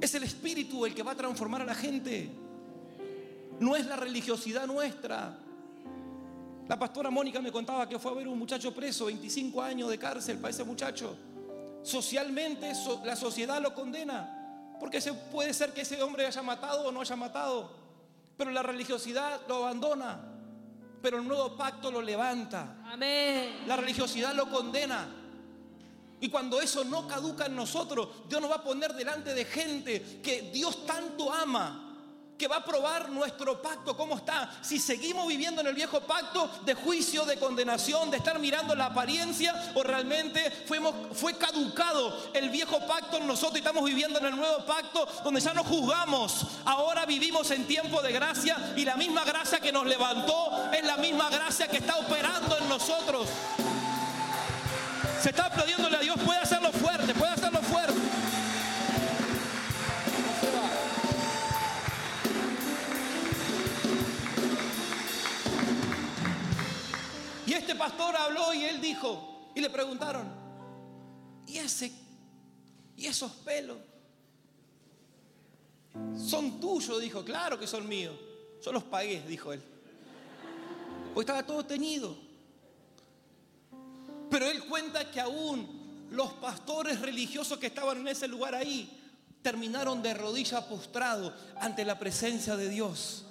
Es 0.00 0.14
el 0.14 0.22
Espíritu 0.22 0.86
el 0.86 0.94
que 0.94 1.02
va 1.02 1.12
a 1.12 1.16
transformar 1.16 1.62
a 1.62 1.64
la 1.64 1.74
gente. 1.74 2.30
No 3.58 3.74
es 3.76 3.86
la 3.86 3.96
religiosidad 3.96 4.66
nuestra. 4.66 5.38
La 6.68 6.78
pastora 6.78 7.10
Mónica 7.10 7.40
me 7.40 7.52
contaba 7.52 7.88
que 7.88 7.98
fue 7.98 8.10
a 8.10 8.14
ver 8.14 8.28
un 8.28 8.38
muchacho 8.38 8.74
preso, 8.74 9.06
25 9.06 9.62
años 9.62 9.88
de 9.88 9.98
cárcel 9.98 10.38
para 10.38 10.50
ese 10.50 10.64
muchacho. 10.64 11.16
Socialmente 11.82 12.72
la 13.04 13.14
sociedad 13.14 13.62
lo 13.62 13.72
condena. 13.72 14.35
Porque 14.78 15.00
se, 15.00 15.12
puede 15.12 15.54
ser 15.54 15.72
que 15.72 15.82
ese 15.82 16.02
hombre 16.02 16.26
haya 16.26 16.42
matado 16.42 16.88
o 16.88 16.92
no 16.92 17.00
haya 17.00 17.16
matado. 17.16 17.70
Pero 18.36 18.50
la 18.50 18.62
religiosidad 18.62 19.40
lo 19.48 19.56
abandona. 19.56 20.20
Pero 21.02 21.18
el 21.18 21.26
nuevo 21.26 21.56
pacto 21.56 21.90
lo 21.90 22.02
levanta. 22.02 22.76
Amén. 22.84 23.64
La 23.66 23.76
religiosidad 23.76 24.34
lo 24.34 24.50
condena. 24.50 25.08
Y 26.20 26.28
cuando 26.28 26.60
eso 26.60 26.84
no 26.84 27.06
caduca 27.06 27.46
en 27.46 27.56
nosotros, 27.56 28.08
Dios 28.28 28.40
nos 28.40 28.50
va 28.50 28.56
a 28.56 28.64
poner 28.64 28.94
delante 28.94 29.34
de 29.34 29.44
gente 29.44 30.20
que 30.22 30.50
Dios 30.52 30.86
tanto 30.86 31.32
ama 31.32 31.85
que 32.38 32.48
va 32.48 32.56
a 32.56 32.64
probar 32.64 33.08
nuestro 33.10 33.60
pacto, 33.60 33.96
cómo 33.96 34.16
está. 34.16 34.50
Si 34.62 34.78
seguimos 34.78 35.26
viviendo 35.26 35.60
en 35.60 35.68
el 35.68 35.74
viejo 35.74 36.00
pacto 36.00 36.50
de 36.64 36.74
juicio, 36.74 37.24
de 37.24 37.38
condenación, 37.38 38.10
de 38.10 38.18
estar 38.18 38.38
mirando 38.38 38.74
la 38.74 38.86
apariencia, 38.86 39.72
o 39.74 39.82
realmente 39.82 40.64
fue 41.12 41.34
caducado 41.36 42.30
el 42.34 42.50
viejo 42.50 42.86
pacto 42.86 43.16
en 43.18 43.26
nosotros 43.26 43.56
y 43.56 43.58
estamos 43.58 43.84
viviendo 43.84 44.18
en 44.18 44.26
el 44.26 44.36
nuevo 44.36 44.64
pacto 44.64 45.06
donde 45.24 45.40
ya 45.40 45.54
no 45.54 45.64
juzgamos. 45.64 46.46
Ahora 46.64 47.06
vivimos 47.06 47.50
en 47.50 47.66
tiempo 47.66 48.02
de 48.02 48.12
gracia 48.12 48.74
y 48.76 48.84
la 48.84 48.96
misma 48.96 49.24
gracia 49.24 49.60
que 49.60 49.72
nos 49.72 49.86
levantó 49.86 50.70
es 50.72 50.84
la 50.84 50.96
misma 50.96 51.30
gracia 51.30 51.68
que 51.68 51.78
está 51.78 51.96
operando 51.96 52.58
en 52.58 52.68
nosotros. 52.68 53.28
Se 55.20 55.30
está 55.30 55.46
aplaudiéndole 55.46 55.96
a 55.96 56.00
Dios, 56.00 56.16
puede 56.24 56.38
hacerlo 56.38 56.55
pastor 67.76 68.16
habló 68.16 68.52
y 68.54 68.64
él 68.64 68.80
dijo, 68.80 69.50
y 69.54 69.60
le 69.60 69.70
preguntaron, 69.70 70.26
¿y 71.46 71.58
ese 71.58 71.92
y 72.96 73.06
esos 73.06 73.32
pelos? 73.32 73.78
Son 76.16 76.60
tuyos, 76.60 77.00
dijo, 77.00 77.24
claro 77.24 77.58
que 77.58 77.66
son 77.66 77.88
míos. 77.88 78.14
Yo 78.64 78.72
los 78.72 78.84
pagué, 78.84 79.22
dijo 79.22 79.52
él. 79.52 79.62
Pues 81.14 81.24
estaba 81.24 81.44
todo 81.44 81.64
teñido. 81.64 82.16
Pero 84.30 84.50
él 84.50 84.64
cuenta 84.64 85.10
que 85.10 85.20
aún 85.20 86.06
los 86.10 86.32
pastores 86.34 87.00
religiosos 87.00 87.58
que 87.58 87.68
estaban 87.68 87.98
en 87.98 88.08
ese 88.08 88.28
lugar 88.28 88.54
ahí 88.54 88.90
terminaron 89.42 90.02
de 90.02 90.14
rodillas 90.14 90.64
postrados 90.64 91.32
ante 91.56 91.84
la 91.84 91.98
presencia 91.98 92.56
de 92.56 92.68
Dios. 92.68 93.25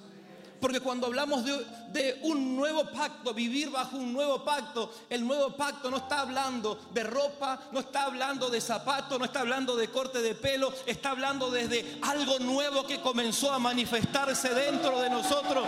Porque 0.65 0.79
cuando 0.79 1.05
hablamos 1.05 1.43
de, 1.45 2.19
un 2.23 2.55
nuevo 2.55 2.85
pacto, 2.85 3.35
vivir 3.35 3.69
bajo 3.69 3.97
un 3.97 4.11
nuevo 4.11 4.43
pacto, 4.43 4.91
el 5.11 5.23
nuevo 5.23 5.55
pacto 5.55 5.91
no 5.91 5.97
está 5.97 6.21
hablando 6.21 6.79
de 6.91 7.03
ropa, 7.03 7.59
no 7.71 7.81
está 7.81 8.05
hablando 8.05 8.49
de 8.49 8.59
zapatos, 8.59 9.19
no 9.19 9.25
está 9.25 9.41
hablando 9.41 9.75
de 9.75 9.89
corte 9.89 10.23
de 10.23 10.33
pelo, 10.33 10.73
está 10.87 11.11
hablando 11.11 11.51
desde 11.51 11.99
algo 12.01 12.39
nuevo 12.39 12.83
que 12.87 12.99
comenzó 12.99 13.51
a 13.51 13.59
manifestarse 13.59 14.55
dentro 14.55 14.99
de 15.01 15.11
nosotros. 15.11 15.67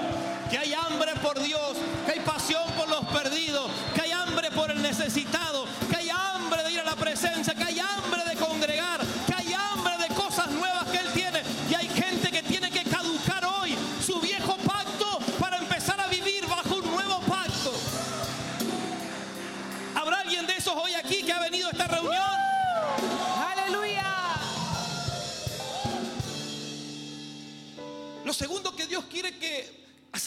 Que 0.50 0.58
hay 0.58 0.74
hambre 0.74 1.14
por 1.22 1.40
Dios, 1.44 1.78
que 2.08 2.14
hay 2.14 2.20
pasión 2.22 2.64
por 2.72 2.90
los 2.90 3.06
perdidos, 3.06 3.70
que 3.94 4.02
hay 4.02 4.12
hambre 4.14 4.50
por 4.50 4.72
el 4.72 4.82
necesitado, 4.82 5.47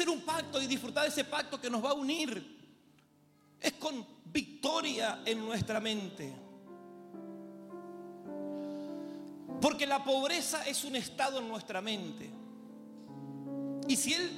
hacer 0.01 0.09
un 0.09 0.23
pacto 0.23 0.63
y 0.63 0.67
disfrutar 0.67 1.03
de 1.03 1.11
ese 1.11 1.25
pacto 1.25 1.61
que 1.61 1.69
nos 1.69 1.85
va 1.85 1.91
a 1.91 1.95
unir 1.95 2.59
es 3.61 3.73
con 3.75 4.07
victoria 4.25 5.21
en 5.27 5.45
nuestra 5.45 5.79
mente. 5.79 6.33
Porque 9.61 9.87
la 9.87 10.03
pobreza 10.03 10.67
es 10.67 10.85
un 10.85 10.97
estado 10.97 11.41
en 11.41 11.49
nuestra 11.49 11.83
mente. 11.83 12.31
Y 13.89 13.97
si 13.97 14.15
Él 14.15 14.31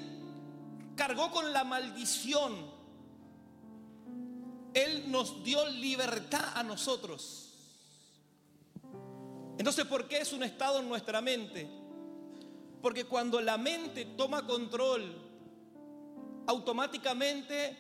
cargó 0.97 1.31
con 1.31 1.53
la 1.53 1.63
maldición 1.63 2.83
él 4.75 5.11
nos 5.11 5.45
dio 5.45 5.69
libertad 5.69 6.57
a 6.57 6.63
nosotros. 6.63 7.51
Entonces, 9.59 9.85
¿por 9.85 10.09
qué 10.09 10.19
es 10.19 10.33
un 10.33 10.43
estado 10.43 10.81
en 10.81 10.89
nuestra 10.89 11.21
mente? 11.21 11.69
Porque 12.81 13.05
cuando 13.05 13.41
la 13.41 13.59
mente 13.59 14.07
toma 14.17 14.47
control, 14.47 15.32
automáticamente 16.47 17.77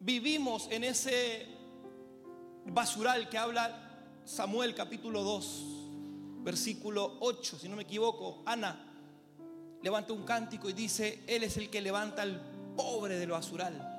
vivimos 0.00 0.68
en 0.70 0.84
ese 0.84 1.46
basural 2.66 3.28
que 3.28 3.38
habla 3.38 3.82
Samuel 4.24 4.74
capítulo 4.74 5.22
2, 5.22 5.64
versículo 6.42 7.16
8, 7.20 7.58
si 7.58 7.68
no 7.68 7.76
me 7.76 7.82
equivoco. 7.82 8.42
Ana 8.44 8.76
levanta 9.82 10.12
un 10.12 10.24
cántico 10.24 10.68
y 10.68 10.72
dice, 10.72 11.22
Él 11.26 11.44
es 11.44 11.56
el 11.56 11.70
que 11.70 11.80
levanta 11.80 12.22
al 12.22 12.40
pobre 12.76 13.18
del 13.18 13.30
basural. 13.30 13.92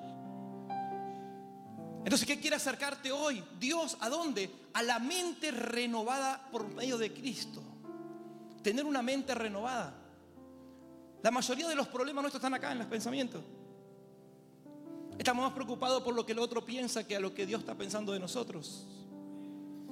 Entonces, 2.04 2.26
¿qué 2.28 2.40
quiere 2.40 2.56
acercarte 2.56 3.12
hoy? 3.12 3.44
Dios, 3.60 3.98
¿a 4.00 4.08
dónde? 4.08 4.50
A 4.74 4.84
la 4.84 5.00
mente 5.00 5.52
renovada 5.52 6.48
por 6.52 6.74
medio 6.74 6.98
de 6.98 7.14
Cristo. 7.14 7.62
Tener 8.62 8.86
una 8.86 9.02
mente 9.02 9.36
renovada. 9.36 9.94
La 11.22 11.32
mayoría 11.32 11.68
de 11.68 11.76
los 11.76 11.88
problemas 11.88 12.22
nuestros 12.22 12.40
están 12.40 12.54
acá 12.54 12.72
en 12.72 12.80
los 12.80 12.88
pensamientos. 12.88 13.44
Estamos 15.18 15.44
más 15.44 15.54
preocupados 15.54 16.04
por 16.04 16.14
lo 16.14 16.26
que 16.26 16.34
el 16.34 16.40
otro 16.40 16.64
piensa 16.64 17.06
que 17.08 17.16
a 17.16 17.20
lo 17.20 17.34
que 17.34 17.46
Dios 17.46 17.62
está 17.62 17.76
pensando 17.76 18.14
de 18.14 18.20
nosotros. 18.20 18.86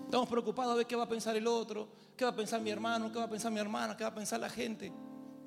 Estamos 0.06 0.30
preocupados 0.30 0.74
a 0.74 0.76
ver 0.76 0.86
qué 0.86 0.96
va 0.96 1.04
a 1.04 1.10
pensar 1.10 1.36
el 1.36 1.48
otro, 1.48 1.88
qué 2.16 2.26
va 2.26 2.32
a 2.32 2.36
pensar 2.36 2.62
mi 2.62 2.70
hermano, 2.70 3.12
qué 3.12 3.18
va 3.18 3.26
a 3.26 3.30
pensar 3.30 3.52
mi 3.52 3.60
hermana, 3.60 3.98
qué 3.98 4.04
va 4.04 4.12
a 4.12 4.16
pensar 4.16 4.40
la 4.40 4.50
gente. 4.50 4.94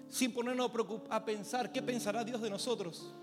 Sin 0.08 0.32
ponernos 0.32 0.70
a 1.10 1.24
pensar 1.24 1.70
qué 1.70 1.80
pensará 1.80 2.24
Dios 2.24 2.42
de 2.42 2.50
nosotros. 2.50 3.14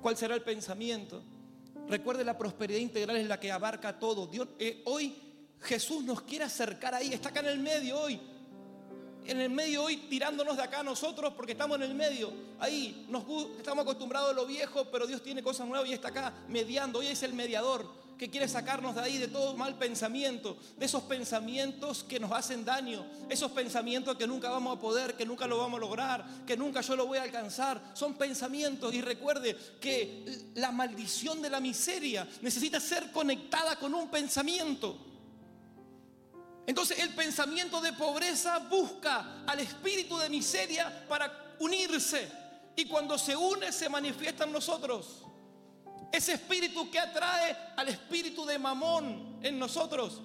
¿Cuál 0.00 0.16
será 0.16 0.34
el 0.34 0.42
pensamiento? 0.42 1.22
Recuerde, 1.88 2.24
la 2.24 2.38
prosperidad 2.38 2.80
integral 2.80 3.16
es 3.16 3.28
la 3.28 3.38
que 3.38 3.52
abarca 3.52 3.98
todo. 3.98 4.26
Dios, 4.26 4.48
eh, 4.58 4.82
hoy 4.86 5.14
Jesús 5.60 6.02
nos 6.04 6.22
quiere 6.22 6.44
acercar 6.44 6.94
ahí, 6.94 7.12
está 7.12 7.28
acá 7.28 7.40
en 7.40 7.46
el 7.46 7.58
medio 7.58 8.00
hoy. 8.00 8.20
En 9.24 9.40
el 9.40 9.50
medio 9.50 9.84
hoy 9.84 9.96
tirándonos 9.96 10.56
de 10.56 10.62
acá 10.62 10.82
nosotros 10.82 11.32
porque 11.34 11.52
estamos 11.52 11.76
en 11.76 11.82
el 11.82 11.94
medio. 11.94 12.32
Ahí 12.58 13.06
nos, 13.08 13.24
estamos 13.56 13.82
acostumbrados 13.82 14.30
a 14.30 14.34
lo 14.34 14.46
viejo, 14.46 14.86
pero 14.90 15.06
Dios 15.06 15.22
tiene 15.22 15.42
cosas 15.42 15.66
nuevas 15.68 15.88
y 15.88 15.92
está 15.92 16.08
acá 16.08 16.34
mediando. 16.48 16.98
Hoy 16.98 17.06
es 17.06 17.22
el 17.22 17.32
mediador 17.32 18.02
que 18.22 18.30
quiere 18.30 18.46
sacarnos 18.46 18.94
de 18.94 19.00
ahí, 19.00 19.18
de 19.18 19.26
todo 19.26 19.56
mal 19.56 19.76
pensamiento, 19.76 20.56
de 20.76 20.86
esos 20.86 21.02
pensamientos 21.02 22.04
que 22.04 22.20
nos 22.20 22.30
hacen 22.30 22.64
daño, 22.64 23.04
esos 23.28 23.50
pensamientos 23.50 24.16
que 24.16 24.28
nunca 24.28 24.48
vamos 24.48 24.76
a 24.76 24.80
poder, 24.80 25.14
que 25.14 25.26
nunca 25.26 25.46
lo 25.48 25.58
vamos 25.58 25.78
a 25.78 25.80
lograr, 25.80 26.24
que 26.46 26.56
nunca 26.56 26.82
yo 26.82 26.94
lo 26.94 27.06
voy 27.06 27.18
a 27.18 27.24
alcanzar. 27.24 27.82
Son 27.94 28.14
pensamientos 28.14 28.94
y 28.94 29.00
recuerde 29.00 29.56
que 29.80 30.52
la 30.54 30.70
maldición 30.70 31.42
de 31.42 31.50
la 31.50 31.58
miseria 31.58 32.28
necesita 32.42 32.78
ser 32.78 33.10
conectada 33.10 33.76
con 33.76 33.92
un 33.92 34.08
pensamiento. 34.08 35.11
Entonces 36.66 36.98
el 36.98 37.10
pensamiento 37.14 37.80
de 37.80 37.92
pobreza 37.92 38.58
busca 38.58 39.44
al 39.46 39.60
espíritu 39.60 40.16
de 40.18 40.28
miseria 40.28 41.06
para 41.08 41.54
unirse. 41.58 42.30
Y 42.76 42.86
cuando 42.86 43.18
se 43.18 43.36
une 43.36 43.72
se 43.72 43.88
manifiesta 43.88 44.44
en 44.44 44.52
nosotros. 44.52 45.24
Ese 46.12 46.34
espíritu 46.34 46.90
que 46.90 46.98
atrae 46.98 47.56
al 47.76 47.88
espíritu 47.88 48.44
de 48.44 48.58
mamón 48.58 49.38
en 49.42 49.58
nosotros. 49.58 50.20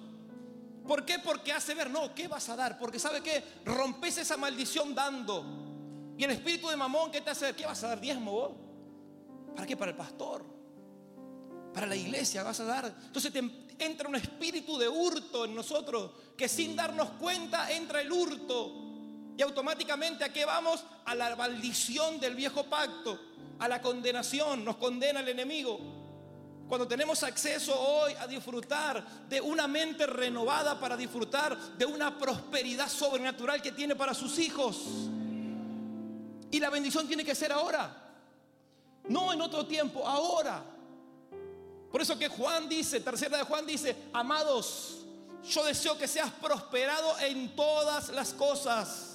¿Por 0.86 1.04
qué? 1.04 1.18
Porque 1.18 1.52
hace 1.52 1.74
ver, 1.74 1.90
no, 1.90 2.14
¿qué 2.14 2.28
vas 2.28 2.48
a 2.48 2.56
dar? 2.56 2.78
Porque 2.78 2.98
sabe 2.98 3.22
que 3.22 3.42
rompes 3.64 4.18
esa 4.18 4.36
maldición 4.36 4.94
dando. 4.94 6.14
Y 6.16 6.24
el 6.24 6.30
espíritu 6.30 6.68
de 6.68 6.76
mamón, 6.76 7.10
¿qué 7.10 7.20
te 7.20 7.30
hace? 7.30 7.54
¿Qué 7.54 7.66
vas 7.66 7.82
a 7.84 7.88
dar? 7.88 8.00
Diezmo 8.00 8.32
vos. 8.32 8.52
¿Para 9.54 9.66
qué? 9.66 9.76
Para 9.76 9.90
el 9.90 9.96
pastor. 9.96 10.44
Para 11.74 11.86
la 11.86 11.96
iglesia 11.96 12.42
vas 12.42 12.60
a 12.60 12.64
dar. 12.64 12.96
Entonces 13.06 13.32
te 13.32 13.38
entra 13.78 14.08
un 14.08 14.16
espíritu 14.16 14.78
de 14.78 14.88
hurto 14.88 15.44
en 15.44 15.54
nosotros, 15.54 16.10
que 16.36 16.48
sin 16.48 16.76
darnos 16.76 17.10
cuenta 17.10 17.70
entra 17.70 18.00
el 18.00 18.10
hurto. 18.10 18.72
Y 19.36 19.42
automáticamente 19.42 20.24
a 20.24 20.32
qué 20.32 20.44
vamos? 20.44 20.84
A 21.04 21.14
la 21.14 21.36
maldición 21.36 22.18
del 22.18 22.34
viejo 22.34 22.64
pacto, 22.64 23.18
a 23.58 23.68
la 23.68 23.80
condenación, 23.80 24.64
nos 24.64 24.76
condena 24.76 25.20
el 25.20 25.28
enemigo. 25.28 25.78
Cuando 26.68 26.86
tenemos 26.86 27.22
acceso 27.22 27.78
hoy 27.78 28.12
a 28.14 28.26
disfrutar 28.26 29.26
de 29.28 29.40
una 29.40 29.66
mente 29.66 30.06
renovada 30.06 30.78
para 30.78 30.96
disfrutar 30.96 31.56
de 31.78 31.86
una 31.86 32.18
prosperidad 32.18 32.88
sobrenatural 32.88 33.62
que 33.62 33.72
tiene 33.72 33.96
para 33.96 34.12
sus 34.12 34.38
hijos. 34.38 34.76
Y 36.50 36.60
la 36.60 36.68
bendición 36.68 37.06
tiene 37.06 37.24
que 37.24 37.34
ser 37.34 37.52
ahora, 37.52 38.12
no 39.08 39.32
en 39.32 39.40
otro 39.40 39.66
tiempo, 39.66 40.06
ahora. 40.06 40.62
Por 41.90 42.02
eso 42.02 42.18
que 42.18 42.28
Juan 42.28 42.68
dice, 42.68 43.00
tercera 43.00 43.38
de 43.38 43.44
Juan 43.44 43.66
dice, 43.66 43.96
amados, 44.12 45.06
yo 45.48 45.64
deseo 45.64 45.96
que 45.96 46.06
seas 46.06 46.30
prosperado 46.30 47.18
en 47.20 47.54
todas 47.56 48.10
las 48.10 48.32
cosas 48.34 49.07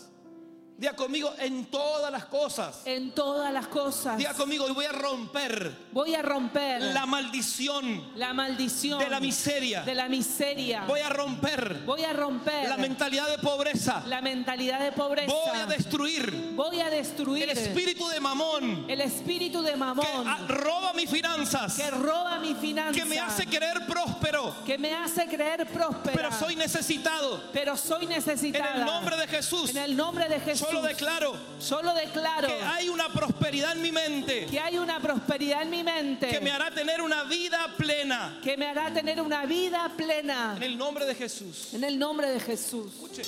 Diga 0.75 0.93
conmigo 0.95 1.31
en 1.37 1.65
todas 1.65 2.11
las 2.11 2.25
cosas. 2.25 2.81
En 2.85 3.11
todas 3.11 3.53
las 3.53 3.67
cosas. 3.67 4.17
Diga 4.17 4.33
conmigo, 4.33 4.67
y 4.67 4.71
voy 4.71 4.85
a 4.85 4.91
romper. 4.91 5.71
Voy 5.91 6.15
a 6.15 6.21
romper 6.21 6.81
la 6.81 7.05
maldición. 7.05 8.11
La 8.15 8.33
maldición 8.33 8.99
de 8.99 9.09
la 9.09 9.19
miseria. 9.19 9.83
De 9.83 9.93
la 9.93 10.09
miseria. 10.09 10.85
Voy 10.85 10.99
a 10.99 11.09
romper. 11.09 11.83
Voy 11.85 12.03
a 12.03 12.11
romper 12.11 12.67
la 12.67 12.77
mentalidad 12.77 13.29
de 13.29 13.37
pobreza. 13.37 14.03
La 14.07 14.21
mentalidad 14.21 14.79
de 14.79 14.91
pobreza. 14.91 15.31
Voy 15.31 15.59
a 15.59 15.67
destruir. 15.67 16.53
Voy 16.55 16.79
a 16.79 16.89
destruir 16.89 17.43
el 17.43 17.57
espíritu 17.57 18.07
de 18.09 18.19
mamón. 18.19 18.85
El 18.89 19.01
espíritu 19.01 19.61
de 19.61 19.75
mamón. 19.75 20.05
Que 20.05 20.53
roba 20.53 20.93
mis 20.93 21.09
finanzas. 21.09 21.75
Que 21.75 21.91
roba 21.91 22.39
mis 22.39 22.57
finanzas. 22.57 22.95
Que 23.01 23.05
me 23.05 23.19
hace 23.19 23.45
creer 23.45 23.85
próspero. 23.85 24.55
Que 24.65 24.77
me 24.79 24.93
hace 24.93 25.27
creer 25.27 25.67
próspero. 25.67 26.15
Pero 26.15 26.31
soy 26.31 26.55
necesitado. 26.55 27.43
Pero 27.53 27.77
soy 27.77 28.07
necesitado. 28.07 28.69
En 28.73 28.79
el 28.81 28.85
nombre 28.85 29.17
de 29.17 29.27
Jesús. 29.27 29.69
En 29.69 29.77
el 29.77 29.95
nombre 29.95 30.27
de 30.27 30.39
Jesús. 30.39 30.72
Solo 30.73 30.87
declaro. 30.87 31.33
Solo 31.59 31.93
declaro. 31.93 32.47
Que 32.47 32.63
hay 32.63 32.89
una 32.89 33.09
prosperidad 33.09 33.73
en 33.73 33.81
mi 33.83 33.91
mente. 33.91 34.47
Que 34.47 34.59
hay 34.59 34.79
una 34.79 34.99
prosperidad 34.99 35.61
en 35.61 35.69
mi 35.69 35.83
mente. 35.83 36.29
Que 36.29 36.41
me 36.41 36.51
hará 36.51 36.71
tener 36.71 36.99
una 36.99 37.23
vida 37.25 37.67
plena. 37.77 38.39
Que 38.43 38.57
me 38.57 38.65
hará 38.65 38.91
tener 38.91 39.21
una 39.21 39.45
vida 39.45 39.91
plena. 39.95 40.55
En 40.57 40.63
el 40.63 40.75
nombre 40.75 41.05
de 41.05 41.13
Jesús. 41.13 41.75
En 41.75 41.83
el 41.83 41.99
nombre 41.99 42.27
de 42.27 42.39
Jesús. 42.39 42.91
Escuche. 42.91 43.23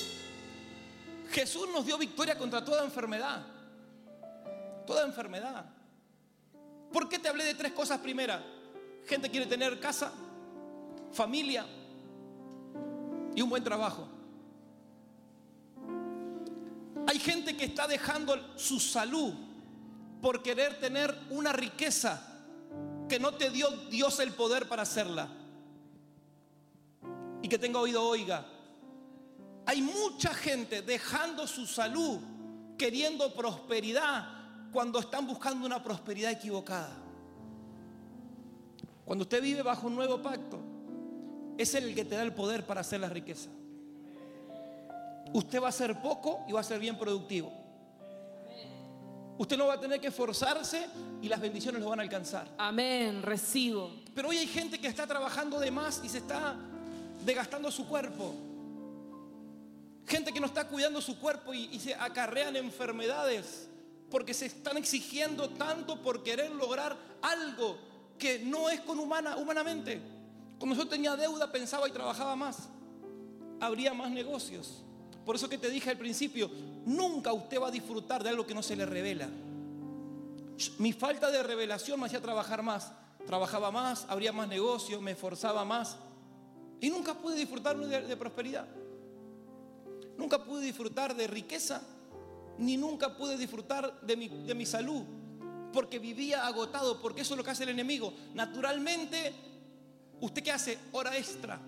Jesús 1.30 1.68
nos 1.72 1.86
dio 1.86 1.96
victoria 1.96 2.36
contra 2.36 2.64
toda 2.64 2.84
enfermedad. 2.84 3.46
Toda 4.84 5.04
enfermedad. 5.04 5.66
¿Por 6.92 7.08
qué 7.08 7.18
te 7.18 7.28
hablé 7.28 7.44
de 7.44 7.54
tres 7.54 7.72
cosas 7.72 8.00
primeras? 8.00 8.40
Gente 9.06 9.30
quiere 9.30 9.46
tener 9.46 9.78
casa, 9.78 10.12
familia 11.12 11.64
y 13.36 13.40
un 13.40 13.48
buen 13.48 13.62
trabajo. 13.62 14.15
Hay 17.06 17.20
gente 17.20 17.56
que 17.56 17.66
está 17.66 17.86
dejando 17.86 18.36
su 18.56 18.80
salud 18.80 19.32
por 20.20 20.42
querer 20.42 20.80
tener 20.80 21.16
una 21.30 21.52
riqueza 21.52 22.20
que 23.08 23.20
no 23.20 23.34
te 23.34 23.50
dio 23.50 23.70
Dios 23.90 24.18
el 24.18 24.32
poder 24.32 24.66
para 24.68 24.82
hacerla. 24.82 25.28
Y 27.42 27.48
que 27.48 27.58
tenga 27.58 27.78
oído, 27.78 28.02
oiga. 28.02 28.44
Hay 29.66 29.82
mucha 29.82 30.34
gente 30.34 30.82
dejando 30.82 31.46
su 31.46 31.66
salud 31.66 32.18
queriendo 32.76 33.32
prosperidad 33.34 34.26
cuando 34.72 34.98
están 34.98 35.26
buscando 35.26 35.64
una 35.64 35.82
prosperidad 35.82 36.32
equivocada. 36.32 36.96
Cuando 39.04 39.22
usted 39.22 39.40
vive 39.40 39.62
bajo 39.62 39.86
un 39.86 39.94
nuevo 39.94 40.20
pacto, 40.20 40.58
es 41.56 41.72
el 41.76 41.94
que 41.94 42.04
te 42.04 42.16
da 42.16 42.22
el 42.22 42.34
poder 42.34 42.66
para 42.66 42.80
hacer 42.80 42.98
la 43.00 43.08
riqueza 43.08 43.48
usted 45.32 45.62
va 45.62 45.68
a 45.68 45.72
ser 45.72 46.00
poco 46.00 46.44
y 46.48 46.52
va 46.52 46.60
a 46.60 46.64
ser 46.64 46.78
bien 46.78 46.98
productivo. 46.98 47.52
Usted 49.38 49.58
no 49.58 49.66
va 49.66 49.74
a 49.74 49.80
tener 49.80 50.00
que 50.00 50.06
esforzarse 50.06 50.86
y 51.20 51.28
las 51.28 51.40
bendiciones 51.40 51.82
lo 51.82 51.90
van 51.90 52.00
a 52.00 52.02
alcanzar. 52.02 52.48
Amén, 52.56 53.22
recibo. 53.22 53.90
Pero 54.14 54.28
hoy 54.28 54.38
hay 54.38 54.46
gente 54.46 54.80
que 54.80 54.86
está 54.86 55.06
trabajando 55.06 55.60
de 55.60 55.70
más 55.70 56.00
y 56.02 56.08
se 56.08 56.18
está 56.18 56.56
desgastando 57.24 57.70
su 57.70 57.86
cuerpo. 57.86 58.34
Gente 60.06 60.32
que 60.32 60.40
no 60.40 60.46
está 60.46 60.68
cuidando 60.68 61.02
su 61.02 61.18
cuerpo 61.18 61.52
y, 61.52 61.78
se 61.80 61.94
acarrean 61.94 62.56
enfermedades 62.56 63.68
porque 64.10 64.32
se 64.32 64.46
están 64.46 64.76
exigiendo 64.76 65.50
tanto 65.50 66.00
por 66.00 66.22
querer 66.22 66.52
lograr 66.52 66.96
algo 67.20 67.76
que 68.18 68.38
no 68.38 68.70
es 68.70 68.80
con 68.80 68.98
humana, 68.98 69.36
humanamente. 69.36 70.00
Cuando 70.58 70.76
yo 70.76 70.88
tenía 70.88 71.14
deuda 71.16 71.52
pensaba 71.52 71.88
y 71.88 71.92
trabajaba 71.92 72.36
más. 72.36 72.68
Habría 73.60 73.92
más 73.92 74.10
negocios. 74.10 74.82
Por 75.26 75.34
eso 75.34 75.48
que 75.48 75.58
te 75.58 75.68
dije 75.68 75.90
al 75.90 75.98
principio, 75.98 76.48
nunca 76.84 77.32
usted 77.32 77.60
va 77.60 77.66
a 77.66 77.72
disfrutar 77.72 78.22
de 78.22 78.30
algo 78.30 78.46
que 78.46 78.54
no 78.54 78.62
se 78.62 78.76
le 78.76 78.86
revela. 78.86 79.28
Mi 80.78 80.92
falta 80.92 81.32
de 81.32 81.42
revelación 81.42 81.98
me 81.98 82.06
hacía 82.06 82.22
trabajar 82.22 82.62
más. 82.62 82.92
Trabajaba 83.26 83.72
más, 83.72 84.06
habría 84.08 84.32
más 84.32 84.46
negocio, 84.46 85.00
me 85.00 85.10
esforzaba 85.10 85.64
más. 85.64 85.96
Y 86.80 86.90
nunca 86.90 87.14
pude 87.14 87.34
disfrutar 87.34 87.76
de, 87.76 88.16
prosperidad. 88.16 88.68
Nunca 90.16 90.44
pude 90.44 90.64
disfrutar 90.64 91.16
de 91.16 91.26
riqueza, 91.26 91.82
ni 92.58 92.76
nunca 92.76 93.16
pude 93.16 93.36
disfrutar 93.36 94.00
de 94.02 94.16
mi, 94.16 94.28
de 94.28 94.54
mi 94.54 94.64
salud, 94.64 95.02
porque 95.72 95.98
vivía 95.98 96.46
agotado, 96.46 97.02
porque 97.02 97.22
eso 97.22 97.34
es 97.34 97.38
lo 97.38 97.42
que 97.42 97.50
hace 97.50 97.64
el 97.64 97.70
enemigo. 97.70 98.14
Naturalmente, 98.32 99.34
¿usted 100.20 100.44
qué 100.44 100.52
hace? 100.52 100.78
Hora 100.92 101.16
extra 101.16 101.60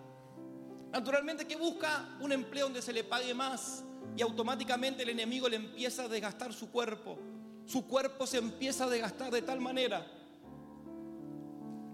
Naturalmente 0.93 1.47
que 1.47 1.57
busca 1.57 2.17
un 2.21 2.33
empleo 2.33 2.67
donde 2.67 2.83
se 2.83 2.93
le 2.93 3.05
pague 3.05 3.35
más 3.35 3.85
y 4.17 4.23
automáticamente 4.23 5.03
el 5.03 5.11
enemigo 5.11 5.49
le 5.49 5.57
empieza 5.57 6.05
a 6.05 6.09
desgastar 6.09 6.53
su 6.53 6.71
cuerpo. 6.71 7.19
Su 7.67 7.87
cuerpo 7.87 8.27
se 8.27 8.39
empieza 8.39 8.85
a 8.85 8.89
desgastar 8.89 9.31
de 9.31 9.43
tal 9.43 9.61
manera 9.61 10.07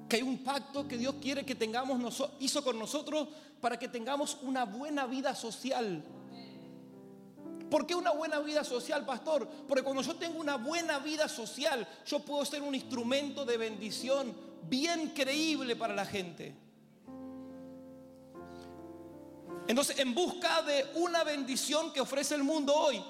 que 0.08 0.16
hay 0.16 0.22
un 0.22 0.44
pacto 0.44 0.86
que 0.86 0.96
Dios 0.96 1.16
quiere 1.20 1.44
que 1.44 1.54
tengamos, 1.54 2.30
hizo 2.38 2.62
con 2.62 2.78
nosotros 2.78 3.28
para 3.60 3.78
que 3.78 3.88
tengamos 3.88 4.38
una 4.42 4.64
buena 4.64 5.06
vida 5.06 5.34
social. 5.34 6.04
¿Por 7.70 7.86
qué 7.86 7.94
una 7.94 8.12
buena 8.12 8.38
vida 8.38 8.62
social, 8.62 9.04
pastor? 9.04 9.48
Porque 9.66 9.82
cuando 9.82 10.02
yo 10.02 10.14
tengo 10.14 10.38
una 10.38 10.56
buena 10.56 10.98
vida 10.98 11.28
social, 11.28 11.88
yo 12.06 12.20
puedo 12.20 12.44
ser 12.44 12.62
un 12.62 12.74
instrumento 12.74 13.44
de 13.44 13.56
bendición 13.56 14.32
bien 14.68 15.08
creíble 15.08 15.74
para 15.74 15.94
la 15.94 16.06
gente. 16.06 16.54
Entonces, 19.66 19.98
en 19.98 20.14
busca 20.14 20.62
de 20.62 20.90
una 20.94 21.24
bendición 21.24 21.92
que 21.92 22.00
ofrece 22.00 22.34
el 22.34 22.44
mundo 22.44 22.74
hoy, 22.74 23.02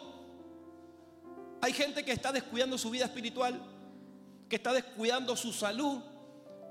hay 1.60 1.72
gente 1.72 2.04
que 2.04 2.12
está 2.12 2.30
descuidando 2.30 2.78
su 2.78 2.90
vida 2.90 3.06
espiritual, 3.06 3.60
que 4.48 4.56
está 4.56 4.72
descuidando 4.72 5.34
su 5.36 5.52
salud, 5.52 6.00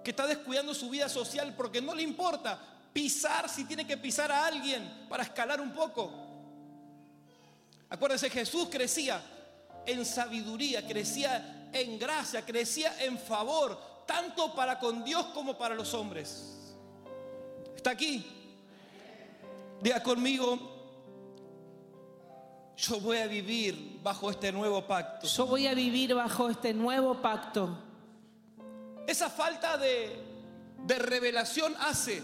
que 0.04 0.12
está 0.12 0.28
descuidando 0.28 0.74
su 0.74 0.90
vida 0.90 1.10
social 1.10 1.54
porque 1.56 1.82
no 1.82 1.96
le 1.96 2.04
importa 2.04 2.60
pisar 2.94 3.50
si 3.50 3.66
tiene 3.66 3.88
que 3.88 3.98
pisar 3.98 4.32
a 4.32 4.46
alguien 4.46 5.08
para 5.10 5.24
escalar 5.24 5.60
un 5.60 5.74
poco. 5.74 6.12
Acuérdense, 7.90 8.30
Jesús 8.30 8.68
crecía 8.70 9.22
en 9.86 10.06
sabiduría, 10.06 10.86
crecía 10.88 11.70
en 11.74 11.98
gracia, 11.98 12.46
crecía 12.46 13.04
en 13.04 13.18
favor, 13.18 14.06
tanto 14.06 14.54
para 14.54 14.80
con 14.80 15.04
Dios 15.04 15.26
como 15.28 15.58
para 15.58 15.76
los 15.76 15.94
hombres. 15.94 16.76
¿Está 17.76 17.92
aquí? 17.92 18.43
Diga 19.84 20.02
conmigo, 20.02 20.58
yo 22.78 23.02
voy 23.02 23.18
a 23.18 23.28
vivir 23.28 24.00
bajo 24.02 24.32
este 24.32 24.50
nuevo 24.50 24.88
pacto. 24.88 25.28
Yo 25.28 25.46
voy 25.46 25.68
a 25.68 25.74
vivir 25.74 26.16
bajo 26.16 26.50
este 26.50 26.74
nuevo 26.74 27.22
pacto. 27.22 27.78
Esa 29.06 29.30
falta 29.30 29.78
de, 29.78 30.24
revelación 30.88 31.76
hace 31.82 32.24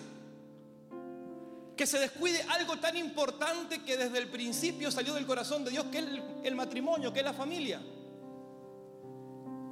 que 1.76 1.86
se 1.86 2.00
descuide 2.00 2.42
algo 2.44 2.78
tan 2.78 2.96
importante 2.96 3.84
que 3.84 3.98
desde 3.98 4.20
el 4.20 4.30
principio 4.30 4.90
salió 4.90 5.14
del 5.14 5.26
corazón 5.26 5.66
de 5.66 5.72
Dios, 5.72 5.84
que 5.92 6.00
es 6.00 6.06
el, 6.06 6.24
el 6.46 6.56
matrimonio, 6.56 7.12
que 7.12 7.20
es 7.20 7.26
la 7.26 7.34
familia. 7.34 7.82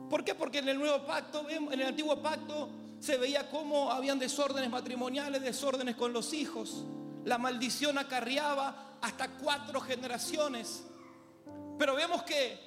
¿Por 0.09 0.25
qué? 0.25 0.35
Porque 0.35 0.57
en 0.57 0.67
el 0.67 0.77
nuevo 0.77 1.05
pacto, 1.05 1.49
en 1.49 1.71
el 1.71 1.83
antiguo 1.83 2.21
pacto, 2.21 2.67
se 2.99 3.15
veía 3.15 3.49
cómo 3.49 3.93
habían 3.93 4.19
desórdenes 4.19 4.69
matrimoniales, 4.69 5.41
desórdenes 5.41 5.95
con 5.95 6.11
los 6.11 6.33
hijos 6.33 6.83
la 7.27 7.37
maldición 7.37 7.97
acarreaba 7.97 8.99
hasta 9.01 9.27
cuatro 9.31 9.81
generaciones. 9.81 10.83
Pero 11.77 11.93
vemos 11.93 12.23
que 12.23 12.57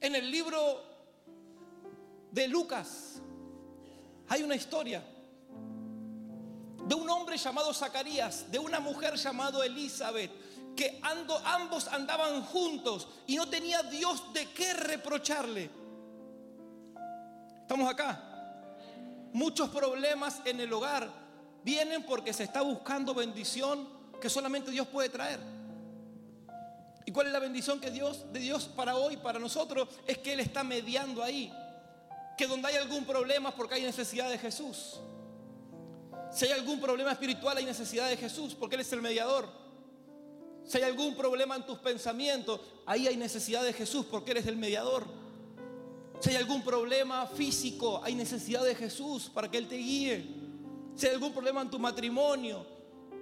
en 0.00 0.16
el 0.16 0.28
libro 0.28 0.82
de 2.32 2.48
Lucas 2.48 3.22
hay 4.28 4.42
una 4.42 4.56
historia 4.56 5.04
de 6.84 6.94
un 6.96 7.08
hombre 7.08 7.36
llamado 7.36 7.72
Zacarías, 7.72 8.50
de 8.50 8.58
una 8.58 8.80
mujer 8.80 9.14
llamada 9.14 9.64
Elizabeth, 9.64 10.32
que 10.74 11.00
ambos 11.44 11.86
andaban 11.86 12.42
juntos 12.42 13.06
y 13.28 13.36
no 13.36 13.48
tenía 13.48 13.84
Dios 13.84 14.32
de 14.32 14.50
qué 14.50 14.74
reprocharle. 14.74 15.70
¿Estamos 17.62 17.88
acá? 17.88 18.20
Muchos 19.32 19.68
problemas 19.70 20.40
en 20.44 20.58
el 20.58 20.72
hogar 20.72 21.25
vienen 21.66 22.04
porque 22.04 22.32
se 22.32 22.44
está 22.44 22.62
buscando 22.62 23.12
bendición 23.12 23.88
que 24.20 24.30
solamente 24.30 24.70
Dios 24.70 24.86
puede 24.86 25.08
traer. 25.08 25.40
¿Y 27.04 27.10
cuál 27.10 27.26
es 27.26 27.32
la 27.32 27.40
bendición 27.40 27.80
que 27.80 27.90
Dios, 27.90 28.24
de 28.32 28.38
Dios 28.38 28.66
para 28.76 28.94
hoy, 28.94 29.16
para 29.16 29.40
nosotros? 29.40 29.88
Es 30.06 30.18
que 30.18 30.34
Él 30.34 30.40
está 30.40 30.62
mediando 30.62 31.24
ahí. 31.24 31.52
Que 32.38 32.46
donde 32.46 32.68
hay 32.68 32.76
algún 32.76 33.04
problema 33.04 33.48
es 33.48 33.54
porque 33.56 33.74
hay 33.74 33.82
necesidad 33.82 34.30
de 34.30 34.38
Jesús. 34.38 35.00
Si 36.30 36.44
hay 36.44 36.52
algún 36.52 36.80
problema 36.80 37.10
espiritual 37.10 37.56
hay 37.56 37.64
necesidad 37.64 38.08
de 38.08 38.16
Jesús 38.16 38.54
porque 38.54 38.76
Él 38.76 38.82
es 38.82 38.92
el 38.92 39.02
mediador. 39.02 39.48
Si 40.64 40.78
hay 40.78 40.84
algún 40.84 41.16
problema 41.16 41.56
en 41.56 41.66
tus 41.66 41.78
pensamientos, 41.78 42.60
ahí 42.86 43.08
hay 43.08 43.16
necesidad 43.16 43.64
de 43.64 43.72
Jesús 43.72 44.06
porque 44.08 44.30
Él 44.30 44.36
es 44.36 44.46
el 44.46 44.56
mediador. 44.56 45.04
Si 46.20 46.30
hay 46.30 46.36
algún 46.36 46.62
problema 46.62 47.26
físico, 47.26 48.00
hay 48.04 48.14
necesidad 48.14 48.64
de 48.64 48.76
Jesús 48.76 49.28
para 49.34 49.50
que 49.50 49.58
Él 49.58 49.66
te 49.66 49.76
guíe. 49.76 50.45
Si 50.96 51.06
hay 51.06 51.12
algún 51.12 51.32
problema 51.32 51.60
en 51.60 51.70
tu 51.70 51.78
matrimonio, 51.78 52.66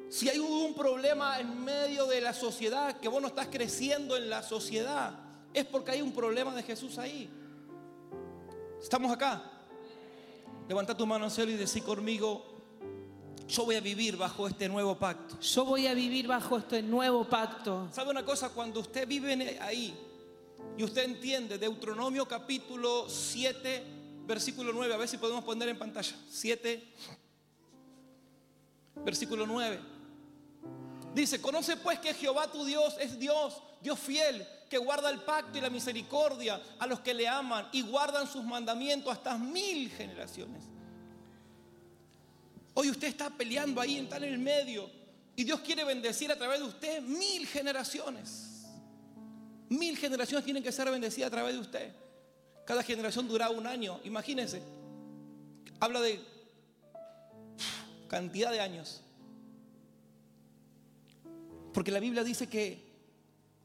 si 0.09 0.29
hay 0.29 0.39
un 0.39 0.75
problema 0.75 1.41
en 1.41 1.65
medio 1.65 2.07
de 2.07 2.21
la 2.21 2.33
sociedad, 2.33 3.01
que 3.01 3.09
vos 3.09 3.21
no 3.21 3.29
estás 3.29 3.49
creciendo 3.49 4.17
en 4.17 4.31
la 4.31 4.45
sociedad, 4.45 5.19
es 5.53 5.65
porque 5.65 5.91
hay 5.91 6.01
un 6.01 6.13
problema 6.13 6.55
de 6.55 6.63
Jesús 6.63 6.99
ahí. 6.99 7.29
¿Estamos 8.81 9.11
acá? 9.11 9.43
Levanta 10.69 10.97
tu 10.97 11.05
mano 11.05 11.25
al 11.25 11.31
cielo 11.33 11.51
y 11.51 11.57
decí 11.57 11.81
conmigo, 11.81 12.55
yo 13.49 13.65
voy 13.65 13.75
a 13.75 13.81
vivir 13.81 14.17
bajo 14.17 14.47
este 14.47 14.69
nuevo 14.69 14.97
pacto. 14.97 15.39
Yo 15.41 15.65
voy 15.65 15.89
a 15.89 15.95
vivir 15.95 16.29
bajo 16.29 16.59
este 16.59 16.81
nuevo 16.81 17.29
pacto. 17.29 17.89
¿Sabe 17.93 18.11
una 18.11 18.25
cosa? 18.25 18.51
Cuando 18.51 18.81
usted 18.81 19.09
vive 19.09 19.59
ahí 19.61 19.95
y 20.79 20.85
usted 20.85 21.05
entiende 21.05 21.59
Deuteronomio 21.59 22.27
capítulo 22.27 23.09
7, 23.09 23.83
versículo 24.27 24.73
9, 24.73 24.95
a 24.95 24.97
ver 24.97 25.09
si 25.09 25.19
podemos 25.19 25.43
poner 25.43 25.69
en 25.69 25.79
pantalla. 25.79 26.17
7, 26.29 26.95
versículo 28.97 29.47
9. 29.47 29.81
Dice, 31.15 31.41
conoce 31.41 31.77
pues 31.77 32.01
que 32.01 32.13
Jehová 32.13 32.51
tu 32.51 32.65
Dios 32.65 32.97
es 32.99 33.19
Dios, 33.19 33.63
Dios 33.81 33.99
fiel, 33.99 34.47
que 34.69 34.79
guarda 34.79 35.11
el 35.11 35.21
pacto 35.21 35.57
y 35.59 35.61
la 35.61 35.71
misericordia 35.71 36.61
a 36.79 36.87
los 36.87 37.01
que 37.01 37.15
le 37.15 37.29
aman 37.29 37.69
y 37.73 37.83
guardan 37.83 38.27
sus 38.27 38.43
mandamientos 38.43 39.13
hasta 39.13 39.39
mil 39.39 39.91
generaciones. 39.91 40.65
Hoy 42.75 42.91
usted 42.91 43.07
está 43.07 43.31
peleando 43.31 43.81
ahí, 43.81 43.99
está 43.99 44.17
en 44.17 44.25
el 44.25 44.39
medio. 44.39 44.91
Y 45.37 45.45
Dios 45.45 45.61
quiere 45.61 45.85
bendecir 45.85 46.31
a 46.33 46.37
través 46.37 46.59
de 46.59 46.67
usted 46.67 47.03
mil 47.03 47.47
generaciones. 47.47 48.67
Mil 49.69 49.97
generaciones 49.97 50.45
tienen 50.45 50.63
que 50.63 50.73
ser 50.73 50.91
bendecidas 50.91 51.29
a 51.29 51.31
través 51.31 51.55
de 51.55 51.61
usted. 51.61 51.93
Cada 52.65 52.83
generación 52.83 53.29
dura 53.29 53.51
un 53.51 53.67
año. 53.67 54.01
Imagínense. 54.05 54.63
Habla 55.79 56.01
de 56.01 56.21
cantidad 58.15 58.53
de 58.53 58.61
años. 58.61 59.03
Porque 61.73 61.91
la 61.91 61.99
Biblia 61.99 62.23
dice 62.23 62.49
que 62.49 62.81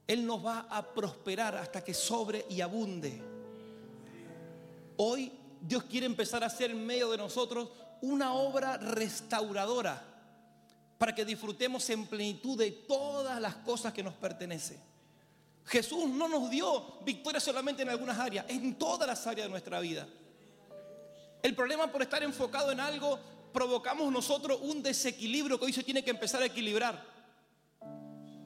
Él 0.08 0.26
nos 0.26 0.44
va 0.44 0.66
a 0.72 0.92
prosperar 0.92 1.56
hasta 1.56 1.84
que 1.84 1.94
sobre 1.94 2.48
y 2.50 2.60
abunde. 2.62 3.22
Hoy 4.98 5.32
Dios 5.62 5.84
quiere 5.84 6.08
empezar 6.08 6.44
a 6.44 6.48
hacer 6.48 6.72
en 6.72 6.84
medio 6.84 7.12
de 7.12 7.18
nosotros 7.18 7.70
una 8.02 8.34
obra 8.34 8.78
restauradora 8.78 10.04
para 10.98 11.14
que 11.14 11.26
disfrutemos 11.26 11.88
en 11.92 12.08
plenitud 12.08 12.58
de 12.58 12.72
todas 12.72 13.40
las 13.40 13.54
cosas 13.58 13.94
que 13.94 14.02
nos 14.02 14.16
pertenecen. 14.16 14.82
Jesús 15.66 16.10
no 16.10 16.28
nos 16.28 16.50
dio 16.50 17.02
victoria 17.04 17.40
solamente 17.40 17.84
en 17.84 17.90
algunas 17.90 18.18
áreas, 18.18 18.48
en 18.50 18.74
todas 18.80 19.08
las 19.08 19.28
áreas 19.28 19.46
de 19.46 19.52
nuestra 19.52 19.80
vida. 19.80 20.08
El 21.44 21.54
problema 21.54 21.92
por 21.92 22.02
estar 22.02 22.24
enfocado 22.24 22.72
en 22.72 22.80
algo, 22.80 23.20
provocamos 23.52 24.12
nosotros 24.12 24.60
un 24.62 24.82
desequilibrio 24.84 25.60
que 25.60 25.66
hoy 25.66 25.74
se 25.74 25.84
tiene 25.84 26.04
que 26.04 26.12
empezar 26.12 26.42
a 26.42 26.46
equilibrar. 26.46 27.04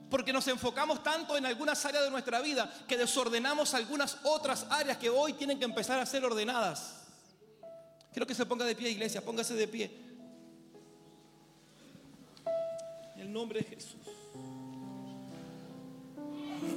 Porque 0.09 0.31
nos 0.31 0.47
enfocamos 0.47 1.01
tanto 1.01 1.35
en 1.37 1.45
algunas 1.45 1.83
áreas 1.85 2.03
de 2.03 2.11
nuestra 2.11 2.39
vida 2.41 2.71
que 2.87 2.97
desordenamos 2.97 3.73
algunas 3.73 4.17
otras 4.23 4.67
áreas 4.69 4.97
que 4.97 5.09
hoy 5.09 5.33
tienen 5.33 5.57
que 5.57 5.65
empezar 5.65 5.99
a 5.99 6.05
ser 6.05 6.23
ordenadas. 6.23 7.01
Quiero 8.11 8.27
que 8.27 8.35
se 8.35 8.45
ponga 8.45 8.63
de 8.65 8.75
pie, 8.75 8.91
iglesia, 8.91 9.25
póngase 9.25 9.55
de 9.55 9.67
pie. 9.67 9.91
En 13.15 13.21
el 13.21 13.33
nombre 13.33 13.61
de 13.61 13.65
Jesús. 13.65 14.01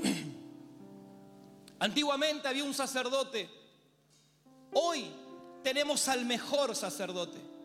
Antiguamente 1.79 2.49
había 2.49 2.65
un 2.65 2.73
sacerdote. 2.73 3.51
Hoy 4.73 5.13
tenemos 5.63 6.09
al 6.09 6.25
mejor 6.25 6.75
sacerdote. 6.75 7.56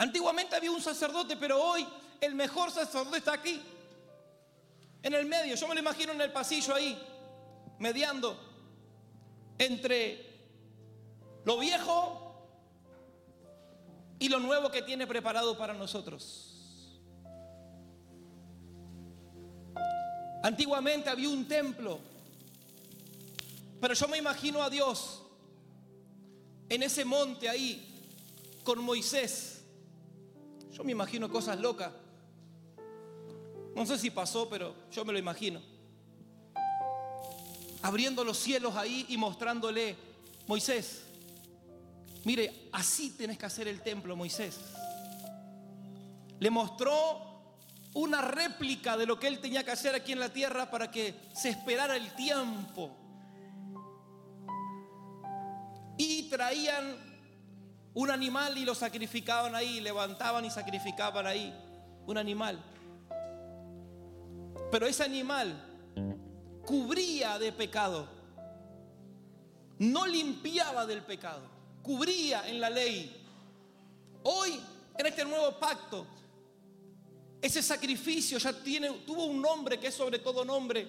Antiguamente 0.00 0.56
había 0.56 0.70
un 0.70 0.80
sacerdote, 0.80 1.36
pero 1.36 1.62
hoy 1.62 1.86
el 2.22 2.34
mejor 2.34 2.70
sacerdote 2.70 3.18
está 3.18 3.34
aquí. 3.34 3.60
En 5.02 5.12
el 5.12 5.26
medio. 5.26 5.54
Yo 5.56 5.68
me 5.68 5.74
lo 5.74 5.80
imagino 5.80 6.12
en 6.12 6.22
el 6.22 6.32
pasillo 6.32 6.74
ahí, 6.74 6.98
mediando 7.78 8.34
entre 9.58 10.40
lo 11.44 11.58
viejo 11.58 12.34
y 14.18 14.30
lo 14.30 14.40
nuevo 14.40 14.70
que 14.70 14.80
tiene 14.80 15.06
preparado 15.06 15.58
para 15.58 15.74
nosotros. 15.74 16.98
Antiguamente 20.42 21.10
había 21.10 21.28
un 21.28 21.46
templo, 21.46 22.00
pero 23.82 23.92
yo 23.92 24.08
me 24.08 24.16
imagino 24.16 24.62
a 24.62 24.70
Dios 24.70 25.20
en 26.70 26.82
ese 26.84 27.04
monte 27.04 27.50
ahí 27.50 27.86
con 28.64 28.82
Moisés. 28.82 29.49
Yo 30.80 30.84
me 30.84 30.92
imagino 30.92 31.28
cosas 31.28 31.60
locas. 31.60 31.92
No 33.76 33.84
sé 33.84 33.98
si 33.98 34.08
pasó, 34.08 34.48
pero 34.48 34.74
yo 34.90 35.04
me 35.04 35.12
lo 35.12 35.18
imagino. 35.18 35.60
Abriendo 37.82 38.24
los 38.24 38.38
cielos 38.38 38.74
ahí 38.76 39.04
y 39.10 39.18
mostrándole, 39.18 39.94
Moisés, 40.46 41.02
Mire, 42.24 42.68
así 42.72 43.10
tienes 43.10 43.36
que 43.36 43.44
hacer 43.44 43.68
el 43.68 43.82
templo, 43.82 44.16
Moisés. 44.16 44.58
Le 46.38 46.48
mostró 46.48 47.58
una 47.92 48.22
réplica 48.22 48.96
de 48.96 49.04
lo 49.04 49.20
que 49.20 49.26
él 49.26 49.38
tenía 49.38 49.62
que 49.64 49.72
hacer 49.72 49.94
aquí 49.94 50.12
en 50.12 50.20
la 50.20 50.32
tierra 50.32 50.70
para 50.70 50.90
que 50.90 51.14
se 51.34 51.50
esperara 51.50 51.94
el 51.94 52.10
tiempo. 52.14 52.96
Y 55.98 56.30
traían 56.30 57.09
un 57.94 58.10
animal 58.10 58.56
y 58.56 58.64
lo 58.64 58.74
sacrificaban 58.74 59.54
ahí, 59.54 59.80
levantaban 59.80 60.44
y 60.44 60.50
sacrificaban 60.50 61.26
ahí 61.26 61.54
un 62.06 62.18
animal. 62.18 62.62
Pero 64.70 64.86
ese 64.86 65.04
animal 65.04 65.54
cubría 66.64 67.38
de 67.38 67.52
pecado, 67.52 68.08
no 69.78 70.06
limpiaba 70.06 70.86
del 70.86 71.02
pecado 71.02 71.60
cubría 71.82 72.46
en 72.48 72.60
la 72.60 72.70
ley. 72.70 73.16
Hoy, 74.22 74.60
en 74.96 75.06
este 75.06 75.24
nuevo 75.24 75.58
pacto, 75.58 76.06
ese 77.40 77.62
sacrificio 77.62 78.38
ya 78.38 78.52
tiene, 78.52 78.90
tuvo 79.06 79.24
un 79.24 79.40
nombre 79.40 79.78
que 79.78 79.88
es 79.88 79.94
sobre 79.94 80.18
todo 80.18 80.44
nombre. 80.44 80.86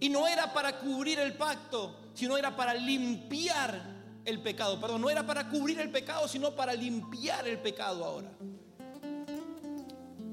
Y 0.00 0.08
no 0.08 0.26
era 0.26 0.52
para 0.52 0.78
cubrir 0.78 1.18
el 1.18 1.34
pacto, 1.34 2.10
sino 2.14 2.36
era 2.36 2.54
para 2.54 2.74
limpiar 2.74 3.93
el 4.24 4.40
pecado. 4.40 4.80
Perdón, 4.80 5.00
no 5.00 5.10
era 5.10 5.26
para 5.26 5.48
cubrir 5.48 5.80
el 5.80 5.90
pecado, 5.90 6.26
sino 6.28 6.52
para 6.52 6.74
limpiar 6.74 7.46
el 7.46 7.58
pecado 7.58 8.04
ahora. 8.04 8.30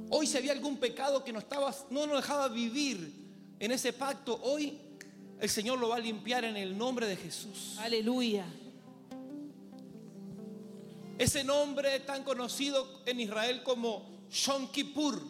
Hoy 0.10 0.28
si 0.28 0.38
había 0.38 0.52
algún 0.52 0.78
pecado 0.78 1.24
que 1.24 1.32
no, 1.32 1.40
estaba, 1.40 1.74
no 1.90 2.06
nos 2.06 2.18
dejaba 2.18 2.50
vivir 2.50 3.22
en 3.60 3.72
ese 3.72 3.94
pacto, 3.94 4.40
hoy 4.44 4.78
el 5.40 5.50
Señor 5.50 5.80
lo 5.80 5.90
va 5.90 5.96
a 5.96 6.00
limpiar 6.00 6.44
en 6.44 6.58
el 6.58 6.78
nombre 6.78 7.08
de 7.08 7.16
Jesús. 7.16 7.76
Aleluya. 7.80 8.46
Ese 11.18 11.44
nombre 11.44 12.00
tan 12.02 12.24
conocido 12.24 13.02
en 13.06 13.20
Israel 13.20 13.64
como 13.64 14.26
Shon 14.30 14.72
Kippur, 14.72 15.22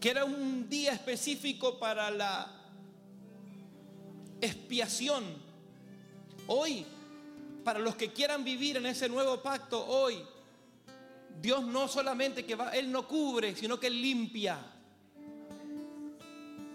que 0.00 0.10
era 0.10 0.24
un 0.24 0.68
día 0.68 0.92
específico 0.92 1.78
para 1.78 2.10
la 2.10 2.52
expiación. 4.40 5.49
Hoy, 6.52 6.84
para 7.62 7.78
los 7.78 7.94
que 7.94 8.12
quieran 8.12 8.42
vivir 8.42 8.76
en 8.76 8.86
ese 8.86 9.08
nuevo 9.08 9.40
pacto, 9.40 9.86
hoy, 9.86 10.20
Dios 11.40 11.62
no 11.62 11.86
solamente 11.86 12.44
que 12.44 12.56
va, 12.56 12.70
Él 12.70 12.90
no 12.90 13.06
cubre, 13.06 13.54
sino 13.54 13.78
que 13.78 13.88
limpia. 13.88 14.58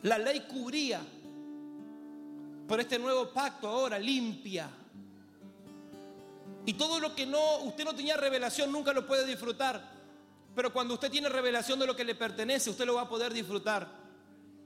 La 0.03 0.17
ley 0.17 0.45
cubría, 0.47 1.01
pero 2.65 2.81
este 2.81 2.97
nuevo 2.97 3.29
pacto 3.33 3.67
ahora 3.67 3.99
limpia. 3.99 4.69
Y 6.65 6.73
todo 6.75 7.01
lo 7.01 7.13
que 7.13 7.25
no, 7.25 7.57
usted 7.63 7.83
no 7.83 7.93
tenía 7.93 8.15
revelación 8.15 8.71
nunca 8.71 8.93
lo 8.93 9.05
puede 9.05 9.25
disfrutar. 9.25 9.91
Pero 10.55 10.71
cuando 10.71 10.93
usted 10.93 11.11
tiene 11.11 11.27
revelación 11.27 11.77
de 11.79 11.85
lo 11.85 11.97
que 11.97 12.05
le 12.05 12.15
pertenece, 12.15 12.69
usted 12.69 12.85
lo 12.85 12.95
va 12.95 13.01
a 13.01 13.09
poder 13.09 13.33
disfrutar. 13.33 14.04